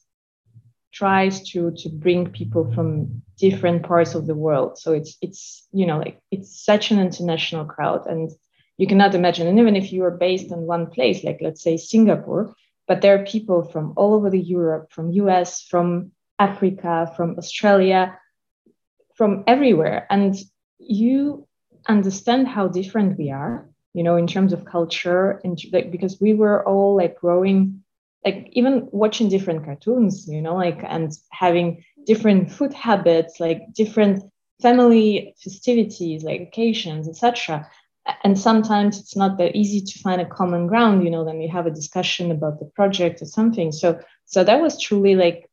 tries 0.92 1.42
to 1.50 1.72
to 1.72 1.88
bring 1.88 2.30
people 2.30 2.72
from 2.72 3.22
different 3.38 3.82
parts 3.82 4.14
of 4.14 4.26
the 4.26 4.34
world. 4.34 4.78
So 4.78 4.92
it's 4.92 5.16
it's 5.20 5.66
you 5.72 5.86
know 5.86 5.98
like 5.98 6.20
it's 6.30 6.64
such 6.64 6.90
an 6.90 7.00
international 7.00 7.64
crowd 7.64 8.06
and 8.06 8.30
you 8.78 8.86
cannot 8.86 9.14
imagine. 9.14 9.46
And 9.46 9.58
even 9.58 9.76
if 9.76 9.92
you 9.92 10.04
are 10.04 10.10
based 10.10 10.50
in 10.52 10.60
one 10.60 10.86
place 10.86 11.24
like 11.24 11.38
let's 11.40 11.62
say 11.62 11.76
singapore 11.76 12.54
but 12.88 13.00
there 13.00 13.14
are 13.14 13.24
people 13.24 13.62
from 13.62 13.92
all 13.96 14.14
over 14.14 14.28
the 14.28 14.40
europe 14.40 14.92
from 14.92 15.10
us 15.12 15.62
from 15.62 16.10
africa 16.38 17.12
from 17.16 17.36
australia 17.38 18.18
from 19.14 19.44
everywhere. 19.46 20.06
And 20.10 20.34
you 20.78 21.46
understand 21.88 22.48
how 22.48 22.68
different 22.68 23.18
we 23.18 23.30
are 23.30 23.68
you 23.92 24.04
know 24.04 24.16
in 24.16 24.26
terms 24.26 24.52
of 24.52 24.64
culture 24.64 25.40
and 25.42 25.60
like 25.72 25.90
because 25.90 26.20
we 26.20 26.32
were 26.32 26.66
all 26.66 26.96
like 26.96 27.18
growing 27.18 27.82
like 28.24 28.48
even 28.52 28.88
watching 28.92 29.28
different 29.28 29.64
cartoons 29.64 30.26
you 30.28 30.42
know 30.42 30.54
like 30.54 30.80
and 30.86 31.12
having 31.30 31.84
different 32.06 32.50
food 32.50 32.72
habits 32.72 33.40
like 33.40 33.62
different 33.74 34.22
family 34.60 35.34
festivities 35.42 36.22
like 36.22 36.40
occasions 36.40 37.08
etc 37.08 37.68
and 38.24 38.38
sometimes 38.38 38.98
it's 38.98 39.16
not 39.16 39.38
that 39.38 39.54
easy 39.54 39.80
to 39.80 39.98
find 40.00 40.20
a 40.20 40.26
common 40.26 40.66
ground 40.66 41.04
you 41.04 41.10
know 41.10 41.24
then 41.24 41.40
you 41.40 41.48
have 41.48 41.66
a 41.66 41.70
discussion 41.70 42.30
about 42.30 42.58
the 42.58 42.66
project 42.66 43.22
or 43.22 43.26
something. 43.26 43.72
So 43.72 44.00
so 44.24 44.44
that 44.44 44.60
was 44.60 44.80
truly 44.80 45.14
like 45.14 45.48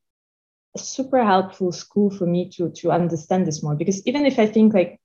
a 0.75 0.79
super 0.79 1.23
helpful 1.23 1.71
school 1.71 2.09
for 2.09 2.25
me 2.25 2.49
to 2.51 2.71
to 2.77 2.91
understand 2.91 3.45
this 3.45 3.61
more. 3.61 3.75
Because 3.75 4.05
even 4.07 4.25
if 4.25 4.39
i 4.39 4.45
think 4.45 4.73
like 4.73 4.99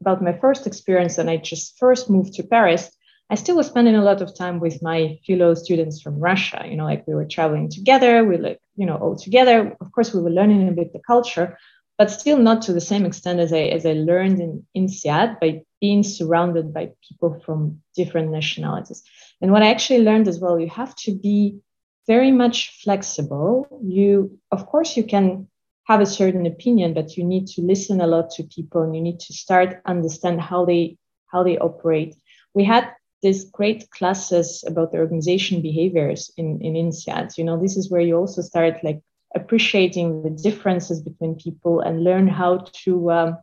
about 0.00 0.22
my 0.22 0.32
first 0.38 0.66
experience 0.66 1.18
and 1.18 1.28
i 1.30 1.36
just 1.36 1.78
first 1.78 2.10
moved 2.10 2.34
to 2.34 2.42
paris 2.42 2.95
I 3.28 3.34
still 3.34 3.56
was 3.56 3.66
spending 3.66 3.96
a 3.96 4.04
lot 4.04 4.22
of 4.22 4.36
time 4.36 4.60
with 4.60 4.82
my 4.82 5.18
fellow 5.26 5.54
students 5.54 6.00
from 6.00 6.18
Russia. 6.18 6.64
You 6.68 6.76
know, 6.76 6.84
like 6.84 7.06
we 7.06 7.14
were 7.14 7.24
traveling 7.24 7.68
together, 7.68 8.24
we 8.24 8.36
like, 8.36 8.60
you 8.76 8.86
know, 8.86 8.96
all 8.96 9.16
together. 9.16 9.76
Of 9.80 9.90
course, 9.92 10.14
we 10.14 10.22
were 10.22 10.30
learning 10.30 10.68
a 10.68 10.72
bit 10.72 10.92
the 10.92 11.00
culture, 11.00 11.58
but 11.98 12.10
still 12.10 12.38
not 12.38 12.62
to 12.62 12.72
the 12.72 12.80
same 12.80 13.04
extent 13.04 13.40
as 13.40 13.52
I 13.52 13.64
as 13.76 13.84
I 13.84 13.94
learned 13.94 14.40
in 14.40 14.66
INSEAD 14.76 15.40
by 15.40 15.62
being 15.80 16.02
surrounded 16.02 16.72
by 16.72 16.92
people 17.06 17.40
from 17.44 17.82
different 17.96 18.30
nationalities. 18.30 19.02
And 19.40 19.50
what 19.50 19.62
I 19.62 19.70
actually 19.70 20.02
learned 20.02 20.28
as 20.28 20.38
well, 20.38 20.58
you 20.60 20.70
have 20.70 20.94
to 20.96 21.14
be 21.14 21.58
very 22.06 22.30
much 22.30 22.80
flexible. 22.84 23.66
You, 23.82 24.38
of 24.52 24.66
course, 24.66 24.96
you 24.96 25.04
can 25.04 25.48
have 25.84 26.00
a 26.00 26.06
certain 26.06 26.46
opinion, 26.46 26.94
but 26.94 27.16
you 27.16 27.24
need 27.24 27.46
to 27.48 27.62
listen 27.62 28.00
a 28.00 28.06
lot 28.06 28.30
to 28.30 28.44
people 28.44 28.82
and 28.82 28.94
you 28.94 29.02
need 29.02 29.20
to 29.20 29.32
start 29.32 29.80
understand 29.84 30.40
how 30.40 30.64
they 30.64 30.96
how 31.26 31.42
they 31.42 31.58
operate. 31.58 32.14
We 32.54 32.64
had 32.64 32.92
these 33.22 33.44
great 33.44 33.90
classes 33.90 34.64
about 34.66 34.92
the 34.92 34.98
organization 34.98 35.62
behaviors 35.62 36.30
in, 36.36 36.60
in 36.60 36.74
INSEAD. 36.74 37.36
You 37.38 37.44
know, 37.44 37.60
this 37.60 37.76
is 37.76 37.90
where 37.90 38.00
you 38.00 38.16
also 38.16 38.42
start 38.42 38.84
like 38.84 39.00
appreciating 39.34 40.22
the 40.22 40.30
differences 40.30 41.00
between 41.00 41.36
people 41.36 41.80
and 41.80 42.04
learn 42.04 42.28
how 42.28 42.66
to 42.84 43.10
um, 43.10 43.38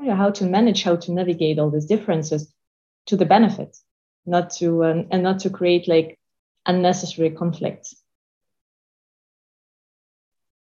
you 0.00 0.06
know, 0.06 0.16
how 0.16 0.30
to 0.30 0.44
manage, 0.44 0.82
how 0.82 0.96
to 0.96 1.12
navigate 1.12 1.58
all 1.58 1.70
these 1.70 1.86
differences 1.86 2.52
to 3.06 3.16
the 3.16 3.24
benefit, 3.24 3.76
not 4.26 4.50
to 4.50 4.84
um, 4.84 5.06
and 5.10 5.22
not 5.22 5.40
to 5.40 5.50
create 5.50 5.88
like 5.88 6.18
unnecessary 6.66 7.30
conflicts. 7.30 7.94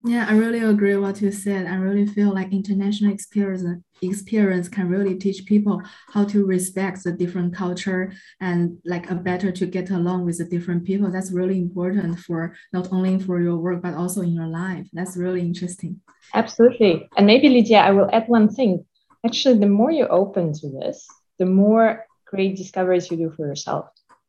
Yeah, 0.06 0.26
I 0.28 0.34
really 0.36 0.58
agree 0.58 0.94
with 0.96 1.02
what 1.02 1.22
you 1.22 1.32
said. 1.32 1.66
I 1.66 1.76
really 1.76 2.04
feel 2.04 2.34
like 2.34 2.52
international 2.52 3.10
experience 3.10 3.64
experience 4.02 4.68
can 4.68 4.90
really 4.90 5.14
teach 5.14 5.46
people 5.46 5.80
how 6.08 6.24
to 6.26 6.44
respect 6.44 7.04
the 7.04 7.12
different 7.12 7.54
culture 7.54 8.12
and 8.38 8.76
like 8.84 9.10
a 9.10 9.14
better 9.14 9.50
to 9.52 9.64
get 9.64 9.88
along 9.88 10.26
with 10.26 10.36
the 10.36 10.44
different 10.44 10.84
people. 10.84 11.10
That's 11.10 11.32
really 11.32 11.56
important 11.56 12.20
for 12.20 12.54
not 12.70 12.92
only 12.92 13.18
for 13.18 13.40
your 13.40 13.56
work 13.56 13.80
but 13.80 13.94
also 13.94 14.20
in 14.20 14.34
your 14.34 14.46
life. 14.46 14.86
That's 14.92 15.16
really 15.16 15.40
interesting. 15.40 16.02
Absolutely. 16.34 17.08
And 17.16 17.26
maybe 17.26 17.48
Lydia, 17.48 17.78
I 17.78 17.92
will 17.92 18.10
add 18.12 18.28
one 18.28 18.50
thing. 18.50 18.84
Actually, 19.24 19.58
the 19.58 19.74
more 19.80 19.90
you 19.90 20.06
open 20.08 20.52
to 20.52 20.68
this, 20.68 21.08
the 21.38 21.46
more 21.46 22.04
great 22.26 22.56
discoveries 22.58 23.10
you 23.10 23.16
do 23.16 23.30
for 23.34 23.46
yourself. 23.46 23.86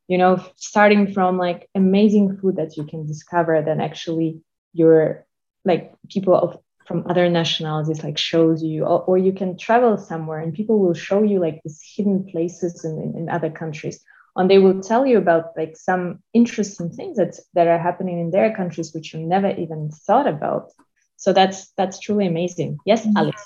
You 0.07 0.19
know, 0.19 0.41
starting 0.55 1.11
from 1.11 1.37
like 1.37 1.67
amazing 1.75 2.37
food 2.37 2.55
that 2.55 2.77
you 2.77 2.85
can 2.85 3.05
discover, 3.05 3.61
then 3.61 3.81
actually 3.81 4.39
your 4.71 5.24
like 5.65 5.93
people 6.09 6.35
of 6.35 6.57
from 6.85 7.03
other 7.09 7.27
nationalities 7.29 8.03
like 8.03 8.17
shows 8.17 8.61
you 8.61 8.83
or, 8.83 9.01
or, 9.05 9.17
you 9.17 9.33
can 9.33 9.57
travel 9.57 9.97
somewhere 9.97 10.37
and 10.37 10.53
people 10.53 10.77
will 10.77 10.93
show 10.93 11.23
you 11.23 11.39
like 11.39 11.59
these 11.63 11.81
hidden 11.95 12.23
places 12.25 12.85
in, 12.85 13.01
in, 13.01 13.17
in, 13.17 13.29
other 13.29 13.49
countries. 13.49 14.05
And 14.35 14.51
they 14.51 14.59
will 14.59 14.81
tell 14.81 15.03
you 15.03 15.17
about 15.17 15.57
like 15.57 15.77
some 15.77 16.19
interesting 16.31 16.91
things 16.91 17.17
that, 17.17 17.39
that 17.55 17.67
are 17.67 17.79
happening 17.79 18.19
in 18.19 18.29
their 18.29 18.55
countries 18.55 18.93
which 18.93 19.15
you 19.15 19.19
never 19.21 19.49
even 19.49 19.89
thought 19.89 20.27
about. 20.27 20.73
So 21.17 21.33
that's 21.33 21.71
that's 21.71 21.99
truly 21.99 22.27
amazing. 22.27 22.77
Yes 22.85 23.03
mm-hmm. 23.03 23.17
alex 23.17 23.43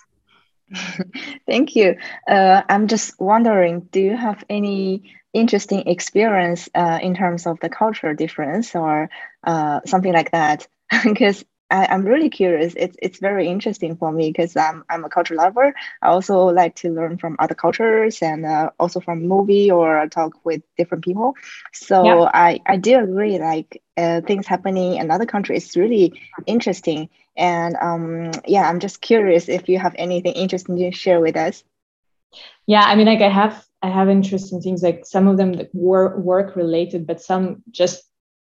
thank 1.47 1.75
you. 1.75 1.95
Uh, 2.27 2.61
i'm 2.69 2.87
just 2.87 3.19
wondering 3.19 3.87
do 3.91 4.01
you 4.01 4.17
have 4.17 4.43
any 4.49 5.03
interesting 5.33 5.87
experience 5.87 6.69
uh, 6.75 6.99
in 7.01 7.15
terms 7.15 7.45
of 7.45 7.59
the 7.59 7.69
cultural 7.69 8.15
difference 8.15 8.75
or 8.75 9.09
uh, 9.43 9.79
something 9.85 10.13
like 10.13 10.31
that? 10.31 10.67
Because 11.03 11.45
I, 11.71 11.93
am 11.93 12.03
really 12.03 12.29
curious. 12.29 12.73
It's 12.75 12.97
it's 13.01 13.19
very 13.19 13.47
interesting 13.47 13.95
for 13.95 14.11
me 14.11 14.29
because 14.31 14.55
I'm 14.57 14.83
I'm 14.89 15.05
a 15.05 15.09
culture 15.09 15.35
lover. 15.35 15.73
I 16.01 16.07
also 16.07 16.45
like 16.45 16.75
to 16.77 16.91
learn 16.91 17.17
from 17.17 17.35
other 17.39 17.55
cultures 17.55 18.21
and 18.21 18.45
uh, 18.45 18.71
also 18.79 18.99
from 18.99 19.27
movie 19.27 19.69
or 19.71 20.07
talk 20.07 20.33
with 20.43 20.61
different 20.77 21.03
people. 21.03 21.35
So 21.73 22.03
yeah. 22.03 22.31
I 22.33 22.59
I 22.65 22.77
do 22.77 22.99
agree. 22.99 23.39
Like 23.39 23.81
uh, 23.97 24.21
things 24.21 24.47
happening 24.47 24.95
in 24.95 25.11
other 25.11 25.25
countries 25.25 25.69
is 25.69 25.77
really 25.77 26.21
interesting. 26.45 27.09
And 27.37 27.75
um 27.81 28.31
yeah, 28.47 28.67
I'm 28.69 28.79
just 28.79 29.01
curious 29.01 29.49
if 29.49 29.69
you 29.69 29.79
have 29.79 29.95
anything 29.97 30.33
interesting 30.33 30.77
to 30.77 30.91
share 30.91 31.19
with 31.19 31.37
us. 31.37 31.63
Yeah, 32.65 32.83
I 32.83 32.95
mean, 32.95 33.07
like 33.07 33.21
I 33.21 33.29
have 33.29 33.65
I 33.81 33.89
have 33.89 34.09
interesting 34.09 34.61
things. 34.61 34.83
Like 34.83 35.05
some 35.05 35.27
of 35.27 35.37
them 35.37 35.53
that 35.53 35.69
were 35.73 36.19
work 36.19 36.55
related, 36.55 37.07
but 37.07 37.21
some 37.21 37.63
just 37.71 38.03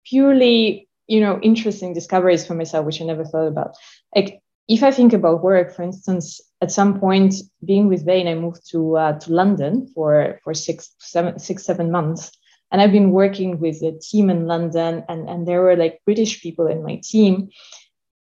purely 0.04 0.88
you 1.10 1.20
know 1.20 1.38
interesting 1.42 1.92
discoveries 1.92 2.46
for 2.46 2.54
myself 2.54 2.86
which 2.86 3.00
i 3.02 3.04
never 3.04 3.24
thought 3.24 3.48
about. 3.48 3.74
Like 4.14 4.40
if 4.68 4.82
i 4.82 4.90
think 4.92 5.12
about 5.12 5.42
work 5.42 5.74
for 5.74 5.82
instance 5.82 6.40
at 6.62 6.70
some 6.70 7.00
point 7.00 7.34
being 7.64 7.88
with 7.88 8.06
Bain, 8.06 8.28
i 8.28 8.34
moved 8.34 8.62
to 8.70 8.96
uh, 8.96 9.18
to 9.18 9.32
london 9.32 9.88
for 9.94 10.38
for 10.44 10.54
six 10.54 10.94
seven 10.98 11.38
six 11.38 11.64
seven 11.64 11.90
months. 11.90 12.30
And 12.70 12.80
i've 12.80 12.92
been 12.92 13.10
working 13.10 13.58
with 13.58 13.82
a 13.82 13.98
team 13.98 14.30
in 14.30 14.46
london 14.46 15.04
and 15.08 15.28
and 15.28 15.46
there 15.46 15.62
were 15.62 15.76
like 15.76 16.00
british 16.04 16.40
people 16.42 16.66
in 16.68 16.82
my 16.82 17.00
team. 17.02 17.50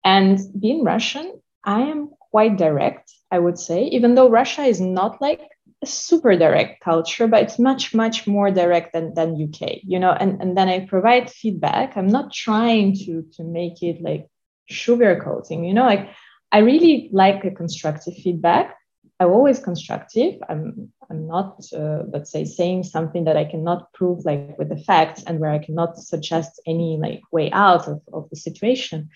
And 0.05 0.37
being 0.59 0.83
russian 0.83 1.27
i 1.63 1.81
am 1.93 2.09
quite 2.31 2.57
direct 2.57 3.05
i 3.31 3.39
would 3.39 3.57
say 3.57 3.79
even 3.97 4.15
though 4.15 4.29
russia 4.29 4.63
is 4.63 4.81
not 4.81 5.21
like 5.21 5.39
a 5.83 5.85
super 5.85 6.35
direct 6.35 6.81
culture, 6.81 7.27
but 7.27 7.43
it's 7.43 7.59
much, 7.59 7.93
much 7.93 8.25
more 8.25 8.49
direct 8.49 8.93
than, 8.93 9.13
than 9.13 9.41
UK, 9.41 9.79
you 9.83 9.99
know, 9.99 10.11
and, 10.11 10.41
and 10.41 10.57
then 10.57 10.69
I 10.69 10.85
provide 10.85 11.29
feedback. 11.29 11.97
I'm 11.97 12.07
not 12.07 12.33
trying 12.33 12.95
to, 13.05 13.23
to 13.35 13.43
make 13.43 13.83
it 13.83 14.01
like 14.01 14.27
sugarcoating, 14.71 15.67
you 15.67 15.73
know, 15.73 15.85
like 15.85 16.09
I 16.51 16.59
really 16.59 17.09
like 17.11 17.43
a 17.43 17.51
constructive 17.51 18.15
feedback. 18.15 18.75
I'm 19.19 19.29
always 19.29 19.59
constructive. 19.59 20.35
I'm, 20.49 20.91
I'm 21.09 21.27
not, 21.27 21.59
uh, 21.75 22.03
let's 22.11 22.31
say, 22.31 22.45
saying 22.45 22.83
something 22.83 23.25
that 23.25 23.37
I 23.37 23.45
cannot 23.45 23.91
prove 23.93 24.25
like 24.25 24.57
with 24.57 24.69
the 24.69 24.77
facts 24.77 25.23
and 25.23 25.39
where 25.39 25.51
I 25.51 25.59
cannot 25.59 25.97
suggest 25.97 26.61
any 26.65 26.97
like 26.99 27.21
way 27.31 27.51
out 27.51 27.87
of, 27.87 28.01
of 28.11 28.29
the 28.29 28.35
situation. 28.35 29.09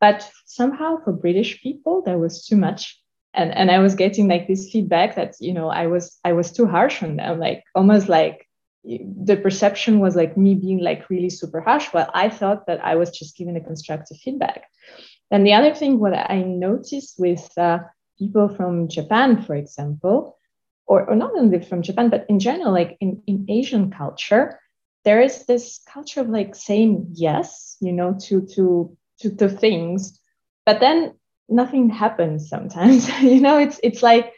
But 0.00 0.28
somehow 0.46 1.02
for 1.04 1.12
British 1.12 1.62
people, 1.62 2.02
there 2.02 2.18
was 2.18 2.46
too 2.46 2.56
much 2.56 3.00
and 3.34 3.54
and 3.54 3.70
i 3.70 3.78
was 3.78 3.94
getting 3.94 4.28
like 4.28 4.46
this 4.46 4.70
feedback 4.70 5.16
that 5.16 5.34
you 5.40 5.52
know 5.52 5.68
i 5.68 5.86
was 5.86 6.18
i 6.24 6.32
was 6.32 6.52
too 6.52 6.66
harsh 6.66 7.02
on 7.02 7.16
them 7.16 7.38
like 7.38 7.64
almost 7.74 8.08
like 8.08 8.46
the 8.84 9.36
perception 9.36 9.98
was 9.98 10.16
like 10.16 10.36
me 10.36 10.54
being 10.54 10.78
like 10.78 11.10
really 11.10 11.30
super 11.30 11.60
harsh 11.60 11.86
while 11.88 12.10
i 12.14 12.28
thought 12.28 12.66
that 12.66 12.82
i 12.84 12.94
was 12.94 13.10
just 13.10 13.36
giving 13.36 13.56
a 13.56 13.60
constructive 13.60 14.16
feedback. 14.18 14.64
And 15.30 15.46
the 15.46 15.52
other 15.52 15.74
thing 15.74 15.98
what 15.98 16.14
i 16.14 16.42
noticed 16.42 17.16
with 17.18 17.46
uh, 17.58 17.80
people 18.18 18.48
from 18.48 18.88
japan 18.88 19.42
for 19.42 19.54
example 19.54 20.38
or, 20.88 21.10
or 21.10 21.14
not 21.14 21.32
only 21.36 21.60
from 21.60 21.82
Japan, 21.82 22.08
but 22.08 22.24
in 22.28 22.40
general, 22.40 22.72
like 22.72 22.96
in, 23.00 23.22
in 23.26 23.44
Asian 23.48 23.90
culture, 23.90 24.58
there 25.04 25.20
is 25.20 25.44
this 25.44 25.80
culture 25.86 26.22
of 26.22 26.30
like 26.30 26.54
saying 26.54 27.08
yes, 27.12 27.76
you 27.80 27.92
know, 27.92 28.16
to 28.22 28.46
to 28.54 28.96
to, 29.20 29.36
to 29.36 29.48
things, 29.48 30.18
but 30.64 30.80
then 30.80 31.14
nothing 31.48 31.90
happens 31.90 32.48
sometimes. 32.48 33.08
you 33.20 33.40
know, 33.40 33.58
it's 33.58 33.80
it's 33.82 34.02
like 34.02 34.32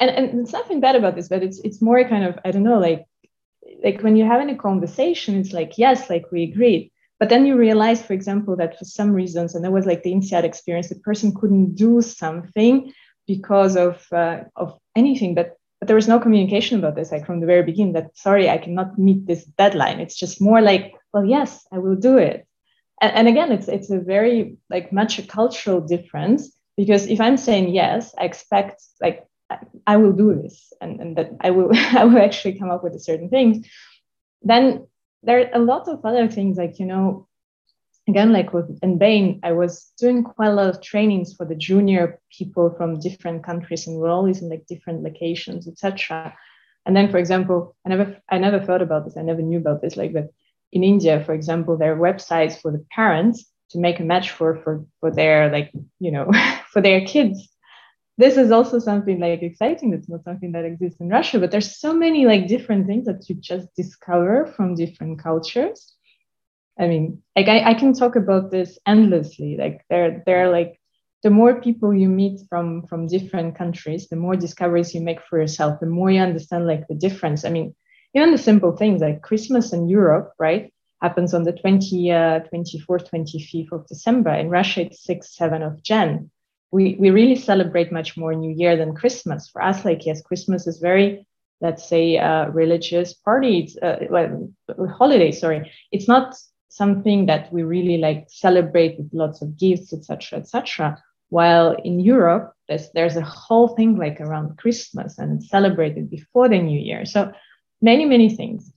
and, 0.00 0.10
and 0.10 0.40
it's 0.40 0.52
nothing 0.52 0.80
bad 0.80 0.96
about 0.96 1.16
this, 1.16 1.28
but 1.28 1.42
it's 1.42 1.60
it's 1.60 1.82
more 1.82 2.02
kind 2.08 2.24
of, 2.24 2.38
I 2.44 2.50
don't 2.50 2.62
know, 2.62 2.78
like 2.78 3.06
like 3.82 4.02
when 4.02 4.16
you're 4.16 4.26
having 4.26 4.50
a 4.50 4.56
conversation, 4.56 5.36
it's 5.36 5.52
like, 5.52 5.78
yes, 5.78 6.08
like 6.08 6.30
we 6.32 6.44
agreed. 6.44 6.90
But 7.20 7.28
then 7.28 7.46
you 7.46 7.56
realize, 7.56 8.00
for 8.00 8.12
example, 8.12 8.56
that 8.56 8.78
for 8.78 8.84
some 8.84 9.12
reasons, 9.12 9.54
and 9.54 9.64
that 9.64 9.72
was 9.72 9.86
like 9.86 10.02
the 10.02 10.12
INSEAD 10.12 10.44
experience, 10.44 10.88
the 10.88 10.94
person 10.96 11.34
couldn't 11.34 11.74
do 11.74 12.00
something 12.00 12.92
because 13.26 13.76
of 13.76 14.06
uh, 14.12 14.44
of 14.56 14.78
anything. 14.96 15.34
But 15.34 15.56
but 15.80 15.88
there 15.88 15.96
was 15.96 16.08
no 16.08 16.20
communication 16.20 16.78
about 16.78 16.94
this, 16.94 17.12
like 17.12 17.26
from 17.26 17.40
the 17.40 17.46
very 17.46 17.64
beginning. 17.64 17.94
That 17.94 18.16
sorry, 18.16 18.48
I 18.48 18.58
cannot 18.58 18.98
meet 18.98 19.26
this 19.26 19.44
deadline. 19.44 20.00
It's 20.00 20.16
just 20.16 20.40
more 20.40 20.60
like, 20.60 20.94
well, 21.12 21.24
yes, 21.24 21.66
I 21.72 21.78
will 21.78 21.96
do 21.96 22.18
it. 22.18 22.47
And, 23.00 23.12
and 23.14 23.28
again, 23.28 23.52
it's 23.52 23.68
it's 23.68 23.90
a 23.90 23.98
very 23.98 24.56
like 24.70 24.92
much 24.92 25.18
a 25.18 25.26
cultural 25.26 25.80
difference 25.80 26.52
because 26.76 27.06
if 27.06 27.20
I'm 27.20 27.36
saying 27.36 27.74
yes, 27.74 28.14
I 28.18 28.24
expect 28.24 28.82
like 29.00 29.26
I 29.86 29.96
will 29.96 30.12
do 30.12 30.34
this 30.34 30.72
and, 30.80 31.00
and 31.00 31.16
that 31.16 31.30
I 31.40 31.50
will 31.50 31.70
I 31.74 32.04
will 32.04 32.18
actually 32.18 32.58
come 32.58 32.70
up 32.70 32.84
with 32.84 32.94
a 32.94 33.00
certain 33.00 33.28
things. 33.28 33.66
Then 34.42 34.86
there 35.22 35.40
are 35.40 35.50
a 35.52 35.64
lot 35.64 35.88
of 35.88 36.04
other 36.04 36.28
things 36.28 36.56
like 36.56 36.78
you 36.78 36.86
know 36.86 37.26
again 38.08 38.32
like 38.32 38.52
with 38.52 38.78
in 38.82 38.98
Bain 38.98 39.40
I 39.42 39.52
was 39.52 39.92
doing 39.98 40.22
quite 40.22 40.48
a 40.48 40.54
lot 40.54 40.68
of 40.68 40.80
trainings 40.80 41.34
for 41.34 41.44
the 41.44 41.54
junior 41.54 42.20
people 42.30 42.70
from 42.76 43.00
different 43.00 43.44
countries 43.44 43.86
and 43.86 43.98
we're 43.98 44.10
always 44.10 44.42
in 44.42 44.48
like 44.48 44.66
different 44.66 45.02
locations 45.02 45.66
etc. 45.68 46.34
And 46.86 46.96
then 46.96 47.10
for 47.10 47.18
example 47.18 47.76
I 47.84 47.88
never 47.90 48.16
I 48.28 48.38
never 48.38 48.60
thought 48.60 48.82
about 48.82 49.04
this 49.04 49.16
I 49.16 49.22
never 49.22 49.42
knew 49.42 49.58
about 49.58 49.82
this 49.82 49.96
like 49.96 50.12
but 50.12 50.28
in 50.72 50.84
India 50.84 51.22
for 51.24 51.34
example 51.34 51.76
there 51.76 51.94
are 51.94 51.98
websites 51.98 52.60
for 52.60 52.70
the 52.72 52.84
parents 52.90 53.46
to 53.70 53.78
make 53.78 54.00
a 54.00 54.02
match 54.02 54.30
for 54.30 54.56
for 54.62 54.84
for 55.00 55.10
their 55.10 55.50
like 55.50 55.70
you 56.00 56.10
know 56.10 56.30
for 56.72 56.80
their 56.80 57.04
kids. 57.04 57.48
This 58.16 58.36
is 58.36 58.50
also 58.50 58.80
something 58.80 59.20
like 59.20 59.42
exciting 59.42 59.92
that's 59.92 60.08
not 60.08 60.24
something 60.24 60.50
that 60.52 60.64
exists 60.64 61.00
in 61.00 61.08
russia 61.08 61.38
but 61.38 61.52
there's 61.52 61.78
so 61.78 61.92
many 61.94 62.26
like 62.26 62.48
different 62.48 62.86
things 62.86 63.06
that 63.06 63.28
you 63.28 63.36
just 63.36 63.68
discover 63.76 64.52
from 64.56 64.74
different 64.74 65.22
cultures. 65.22 65.94
I 66.78 66.86
mean 66.88 67.22
like 67.36 67.48
i, 67.48 67.70
I 67.70 67.74
can 67.74 67.92
talk 67.92 68.16
about 68.16 68.50
this 68.50 68.78
endlessly. 68.86 69.56
Like 69.58 69.82
there 69.90 70.22
there 70.26 70.44
are 70.44 70.50
like 70.50 70.80
the 71.22 71.30
more 71.30 71.60
people 71.60 71.92
you 71.94 72.08
meet 72.08 72.40
from 72.48 72.86
from 72.86 73.08
different 73.08 73.56
countries 73.56 74.08
the 74.08 74.16
more 74.16 74.36
discoveries 74.36 74.94
you 74.94 75.00
make 75.00 75.20
for 75.22 75.40
yourself 75.40 75.80
the 75.80 75.86
more 75.86 76.10
you 76.10 76.20
understand 76.20 76.66
like 76.66 76.86
the 76.88 76.94
difference. 76.94 77.44
I 77.44 77.50
mean 77.50 77.74
even 78.14 78.32
the 78.32 78.38
simple 78.38 78.76
things 78.76 79.00
like 79.00 79.22
christmas 79.22 79.72
in 79.72 79.88
europe 79.88 80.32
right 80.38 80.72
happens 81.02 81.32
on 81.32 81.44
the 81.44 81.52
20 81.52 82.10
uh, 82.10 82.40
24th 82.52 83.10
25th 83.10 83.72
of 83.72 83.86
december 83.86 84.32
in 84.32 84.48
russia 84.48 84.82
it's 84.82 85.04
6 85.04 85.36
7 85.36 85.62
of 85.62 85.82
jan 85.82 86.30
we, 86.70 86.96
we 86.98 87.10
really 87.10 87.36
celebrate 87.36 87.92
much 87.92 88.16
more 88.16 88.34
New 88.34 88.54
Year 88.54 88.76
than 88.76 88.94
Christmas. 88.94 89.48
For 89.48 89.62
us, 89.62 89.84
like, 89.84 90.04
yes, 90.04 90.22
Christmas 90.22 90.66
is 90.66 90.78
very, 90.78 91.26
let's 91.60 91.88
say, 91.88 92.18
uh, 92.18 92.48
religious 92.48 93.14
party, 93.14 93.60
it's, 93.60 93.76
uh, 93.78 94.06
well, 94.10 94.50
holiday, 94.90 95.32
sorry. 95.32 95.70
It's 95.92 96.08
not 96.08 96.36
something 96.68 97.26
that 97.26 97.52
we 97.52 97.62
really 97.62 97.96
like 97.98 98.26
celebrate 98.28 98.98
with 98.98 99.10
lots 99.12 99.40
of 99.40 99.56
gifts, 99.58 99.92
etc., 99.92 100.40
etc. 100.40 101.02
While 101.30 101.72
in 101.84 102.00
Europe, 102.00 102.52
there's, 102.68 102.90
there's 102.92 103.16
a 103.16 103.22
whole 103.22 103.68
thing 103.68 103.96
like 103.96 104.20
around 104.20 104.58
Christmas 104.58 105.18
and 105.18 105.42
celebrated 105.42 106.10
before 106.10 106.48
the 106.48 106.58
New 106.58 106.78
Year. 106.78 107.06
So 107.06 107.32
many, 107.80 108.04
many 108.04 108.30
things. 108.30 108.72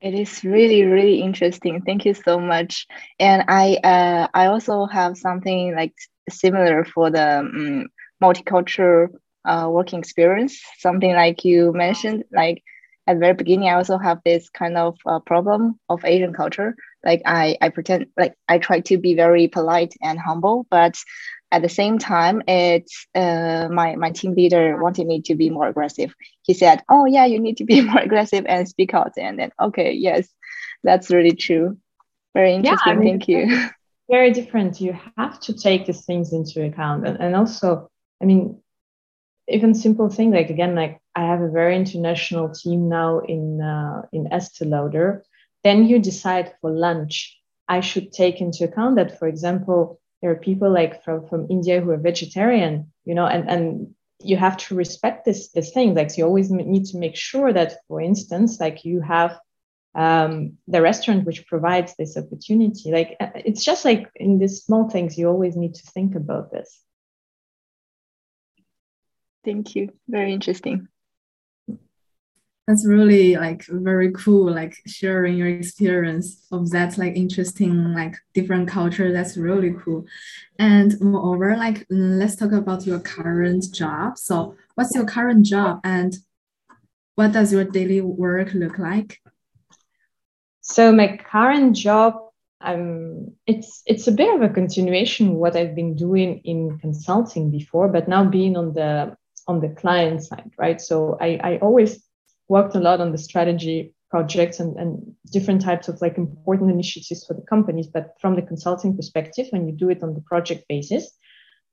It 0.00 0.14
is 0.14 0.44
really, 0.44 0.84
really 0.84 1.20
interesting. 1.22 1.82
Thank 1.82 2.04
you 2.04 2.14
so 2.14 2.38
much. 2.38 2.86
And 3.18 3.44
I, 3.48 3.78
uh, 3.82 4.28
I 4.34 4.46
also 4.46 4.86
have 4.86 5.16
something 5.16 5.74
like 5.74 5.94
similar 6.28 6.84
for 6.84 7.10
the 7.10 7.38
um, 7.38 7.86
multicultural 8.22 9.08
uh, 9.44 9.68
working 9.70 9.98
experience. 9.98 10.60
Something 10.78 11.12
like 11.12 11.44
you 11.44 11.72
mentioned, 11.72 12.24
like 12.32 12.62
at 13.06 13.14
the 13.14 13.20
very 13.20 13.34
beginning, 13.34 13.68
I 13.68 13.74
also 13.74 13.96
have 13.98 14.20
this 14.24 14.50
kind 14.50 14.76
of 14.76 14.98
uh, 15.06 15.20
problem 15.20 15.78
of 15.88 16.04
Asian 16.04 16.34
culture. 16.34 16.74
Like 17.04 17.22
I, 17.24 17.56
I 17.60 17.68
pretend, 17.70 18.06
like 18.18 18.34
I 18.48 18.58
try 18.58 18.80
to 18.80 18.98
be 18.98 19.14
very 19.14 19.48
polite 19.48 19.94
and 20.02 20.18
humble, 20.18 20.66
but 20.70 20.96
at 21.52 21.62
the 21.62 21.68
same 21.68 21.98
time, 21.98 22.42
it's 22.48 23.06
uh, 23.14 23.68
my 23.70 23.96
my 23.96 24.10
team 24.10 24.34
leader 24.34 24.82
wanted 24.82 25.06
me 25.06 25.22
to 25.22 25.34
be 25.34 25.50
more 25.50 25.68
aggressive. 25.68 26.14
He 26.42 26.54
said, 26.54 26.82
"Oh 26.88 27.06
yeah, 27.06 27.24
you 27.24 27.40
need 27.40 27.56
to 27.58 27.64
be 27.64 27.80
more 27.90 27.98
aggressive 27.98 28.44
and 28.48 28.68
speak 28.68 28.94
out." 28.94 29.12
And 29.16 29.38
then, 29.38 29.50
okay, 29.60 29.92
yes, 29.92 30.28
that's 30.82 31.10
really 31.10 31.36
true. 31.36 31.78
Very 32.34 32.54
interesting. 32.54 32.92
Yeah, 32.92 32.92
I 32.92 32.96
mean, 32.96 33.18
Thank 33.18 33.28
you. 33.28 33.68
Very 34.10 34.32
different. 34.32 34.80
You 34.80 34.96
have 35.16 35.40
to 35.40 35.52
take 35.52 35.86
these 35.86 36.04
things 36.04 36.32
into 36.32 36.64
account, 36.64 37.06
and, 37.06 37.18
and 37.18 37.34
also, 37.34 37.90
I 38.22 38.24
mean, 38.24 38.60
even 39.48 39.74
simple 39.74 40.08
thing 40.08 40.30
like 40.30 40.50
again, 40.50 40.74
like 40.74 41.00
I 41.14 41.22
have 41.22 41.40
a 41.40 41.50
very 41.50 41.76
international 41.76 42.50
team 42.50 42.88
now 42.88 43.20
in 43.20 43.60
uh, 43.60 44.02
in 44.12 44.32
Estee 44.32 44.64
Lauder. 44.64 45.24
Then 45.64 45.86
you 45.86 45.98
decide 45.98 46.54
for 46.60 46.70
lunch. 46.70 47.36
I 47.68 47.80
should 47.80 48.12
take 48.12 48.40
into 48.40 48.62
account 48.62 48.94
that, 48.94 49.18
for 49.18 49.26
example, 49.26 50.00
there 50.26 50.34
are 50.34 50.40
people 50.40 50.68
like 50.68 51.04
from, 51.04 51.24
from 51.28 51.46
India 51.48 51.80
who 51.80 51.90
are 51.92 51.96
vegetarian, 51.96 52.90
you 53.04 53.14
know, 53.14 53.26
and, 53.26 53.48
and 53.48 53.94
you 54.18 54.36
have 54.36 54.56
to 54.56 54.74
respect 54.74 55.24
this 55.24 55.52
this 55.52 55.70
thing. 55.70 55.94
Like 55.94 56.18
you 56.18 56.24
always 56.24 56.50
need 56.50 56.86
to 56.86 56.98
make 56.98 57.14
sure 57.14 57.52
that, 57.52 57.74
for 57.86 58.00
instance, 58.00 58.58
like 58.58 58.84
you 58.84 59.00
have 59.02 59.38
um, 59.94 60.54
the 60.66 60.82
restaurant 60.82 61.26
which 61.26 61.46
provides 61.46 61.94
this 61.94 62.16
opportunity. 62.16 62.90
Like 62.90 63.16
uh, 63.20 63.28
it's 63.36 63.64
just 63.64 63.84
like 63.84 64.10
in 64.16 64.40
these 64.40 64.64
small 64.64 64.90
things, 64.90 65.16
you 65.16 65.28
always 65.28 65.54
need 65.54 65.74
to 65.74 65.86
think 65.92 66.16
about 66.16 66.50
this. 66.50 66.76
Thank 69.44 69.76
you. 69.76 69.92
Very 70.08 70.32
interesting 70.32 70.88
that's 72.66 72.84
really 72.86 73.36
like 73.36 73.64
very 73.68 74.10
cool 74.12 74.52
like 74.52 74.76
sharing 74.86 75.36
your 75.36 75.48
experience 75.48 76.46
of 76.50 76.70
that 76.70 76.98
like 76.98 77.14
interesting 77.14 77.94
like 77.94 78.16
different 78.34 78.68
culture. 78.68 79.12
That's 79.12 79.36
really 79.36 79.74
cool. 79.84 80.04
And 80.58 81.00
moreover 81.00 81.56
like 81.56 81.86
let's 81.90 82.36
talk 82.36 82.52
about 82.52 82.86
your 82.86 82.98
current 82.98 83.72
job. 83.72 84.18
So 84.18 84.56
what's 84.74 84.94
your 84.94 85.04
current 85.04 85.46
job 85.46 85.80
and 85.84 86.16
what 87.14 87.32
does 87.32 87.52
your 87.52 87.64
daily 87.64 88.00
work 88.00 88.52
look 88.52 88.78
like? 88.78 89.20
So 90.60 90.90
my 90.92 91.16
current 91.16 91.76
job 91.76 92.14
um, 92.60 93.32
it's 93.46 93.82
it's 93.86 94.08
a 94.08 94.12
bit 94.12 94.34
of 94.34 94.42
a 94.42 94.52
continuation 94.52 95.28
of 95.28 95.34
what 95.34 95.54
I've 95.54 95.76
been 95.76 95.94
doing 95.94 96.40
in 96.44 96.78
consulting 96.78 97.50
before, 97.50 97.88
but 97.88 98.08
now 98.08 98.24
being 98.24 98.56
on 98.56 98.72
the 98.72 99.16
on 99.46 99.60
the 99.60 99.68
client 99.68 100.24
side, 100.24 100.50
right? 100.58 100.80
So 100.80 101.16
I, 101.20 101.38
I 101.42 101.58
always 101.58 102.02
worked 102.48 102.74
a 102.74 102.80
lot 102.80 103.00
on 103.00 103.12
the 103.12 103.18
strategy 103.18 103.92
projects 104.10 104.60
and, 104.60 104.76
and 104.76 105.14
different 105.32 105.60
types 105.60 105.88
of 105.88 106.00
like 106.00 106.16
important 106.16 106.70
initiatives 106.70 107.24
for 107.24 107.34
the 107.34 107.42
companies 107.42 107.86
but 107.86 108.14
from 108.20 108.36
the 108.36 108.42
consulting 108.42 108.96
perspective 108.96 109.46
when 109.50 109.66
you 109.66 109.72
do 109.72 109.90
it 109.90 110.02
on 110.02 110.14
the 110.14 110.20
project 110.20 110.64
basis 110.68 111.10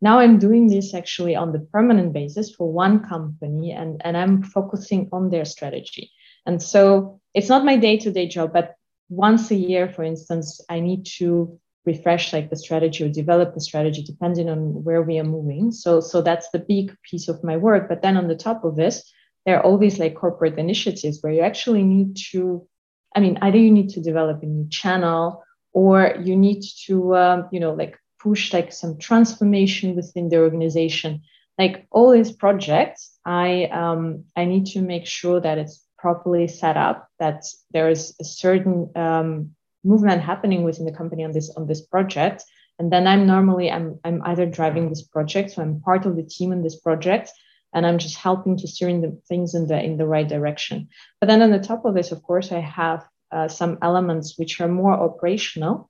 now 0.01 0.19
i'm 0.19 0.39
doing 0.39 0.67
this 0.67 0.93
actually 0.93 1.36
on 1.36 1.51
the 1.51 1.59
permanent 1.71 2.12
basis 2.12 2.53
for 2.55 2.71
one 2.71 3.07
company 3.07 3.71
and, 3.71 4.01
and 4.03 4.17
i'm 4.17 4.41
focusing 4.43 5.09
on 5.12 5.29
their 5.29 5.45
strategy. 5.45 6.12
And 6.45 6.62
so 6.62 7.21
it's 7.33 7.47
not 7.47 7.63
my 7.63 7.77
day-to-day 7.77 8.27
job 8.27 8.51
but 8.51 8.75
once 9.09 9.51
a 9.51 9.55
year 9.55 9.88
for 9.88 10.03
instance 10.03 10.59
i 10.69 10.79
need 10.79 11.05
to 11.05 11.59
refresh 11.86 12.33
like 12.33 12.49
the 12.49 12.55
strategy 12.55 13.03
or 13.03 13.09
develop 13.09 13.53
the 13.53 13.62
strategy 13.62 14.03
depending 14.03 14.49
on 14.49 14.83
where 14.83 15.01
we 15.01 15.19
are 15.19 15.23
moving. 15.23 15.71
So 15.71 15.99
so 15.99 16.21
that's 16.21 16.49
the 16.51 16.59
big 16.59 16.95
piece 17.03 17.27
of 17.27 17.43
my 17.43 17.57
work. 17.57 17.89
But 17.89 18.01
then 18.01 18.17
on 18.17 18.27
the 18.27 18.36
top 18.36 18.63
of 18.63 18.75
this 18.75 19.12
there 19.45 19.58
are 19.58 19.63
all 19.63 19.77
these 19.77 19.99
like 19.99 20.15
corporate 20.15 20.58
initiatives 20.58 21.19
where 21.21 21.34
you 21.34 21.41
actually 21.41 21.84
need 21.84 22.17
to 22.32 22.67
i 23.15 23.19
mean 23.19 23.38
either 23.41 23.58
you 23.58 23.71
need 23.71 23.89
to 23.89 24.01
develop 24.01 24.41
a 24.41 24.45
new 24.45 24.67
channel 24.69 25.43
or 25.73 26.15
you 26.23 26.36
need 26.36 26.63
to 26.86 27.15
um, 27.15 27.49
you 27.51 27.60
know 27.60 27.73
like 27.73 27.97
push 28.23 28.53
like 28.53 28.71
some 28.71 28.97
transformation 28.97 29.95
within 29.95 30.29
the 30.29 30.38
organization. 30.38 31.21
Like 31.60 31.86
all 31.91 32.12
these 32.12 32.32
projects 32.32 33.19
i 33.25 33.65
um, 33.65 34.25
i 34.36 34.45
need 34.45 34.65
to 34.67 34.82
make 34.82 35.06
sure 35.06 35.39
that 35.39 35.58
it's 35.58 35.86
properly 35.99 36.47
set 36.47 36.77
up 36.77 37.08
that 37.19 37.43
there 37.71 37.89
is 37.89 38.15
a 38.19 38.23
certain 38.23 38.89
um, 38.95 39.51
movement 39.84 40.21
happening 40.21 40.63
within 40.63 40.86
the 40.86 40.91
company 40.91 41.23
on 41.23 41.32
this 41.32 41.53
on 41.56 41.67
this 41.67 41.82
project. 41.82 42.43
And 42.79 42.91
then 42.91 43.06
i'm 43.06 43.27
normally 43.27 43.69
i'm 43.69 43.99
i'm 44.03 44.21
either 44.23 44.47
driving 44.47 44.89
this 44.89 45.03
project 45.03 45.51
so 45.51 45.62
i'm 45.62 45.79
part 45.82 46.08
of 46.08 46.15
the 46.15 46.23
team 46.23 46.51
in 46.51 46.63
this 46.63 46.79
project 46.79 47.29
and 47.73 47.86
I'm 47.86 47.97
just 47.97 48.17
helping 48.17 48.57
to 48.57 48.67
steering 48.67 49.01
the 49.01 49.19
things 49.27 49.55
in 49.55 49.67
the 49.67 49.81
in 49.81 49.97
the 49.97 50.07
right 50.07 50.27
direction. 50.27 50.89
But 51.19 51.27
then 51.27 51.41
on 51.41 51.51
the 51.51 51.59
top 51.59 51.86
of 51.86 51.93
this, 51.93 52.12
of 52.12 52.21
course, 52.23 52.51
I 52.51 52.59
have 52.59 53.07
uh, 53.31 53.47
some 53.47 53.77
elements 53.81 54.38
which 54.38 54.62
are 54.62 54.67
more 54.67 54.93
operational, 54.93 55.89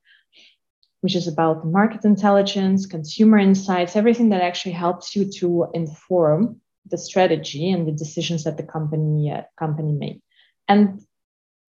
which 1.02 1.16
is 1.16 1.28
about 1.28 1.66
market 1.66 2.06
intelligence, 2.06 2.86
consumer 2.86 3.38
insights, 3.38 3.96
everything 3.96 4.30
that 4.30 4.42
actually 4.42 4.72
helps 4.72 5.16
you 5.16 5.30
to 5.40 5.68
inform 5.74 6.62
the 6.90 6.98
strategy 6.98 7.72
and 7.72 7.88
the 7.88 7.92
decisions 7.92 8.44
that 8.44 8.58
the 8.58 8.64
company 8.64 9.32
uh, 9.32 9.42
company 9.58 9.92
make. 9.92 10.22
And 10.68 11.02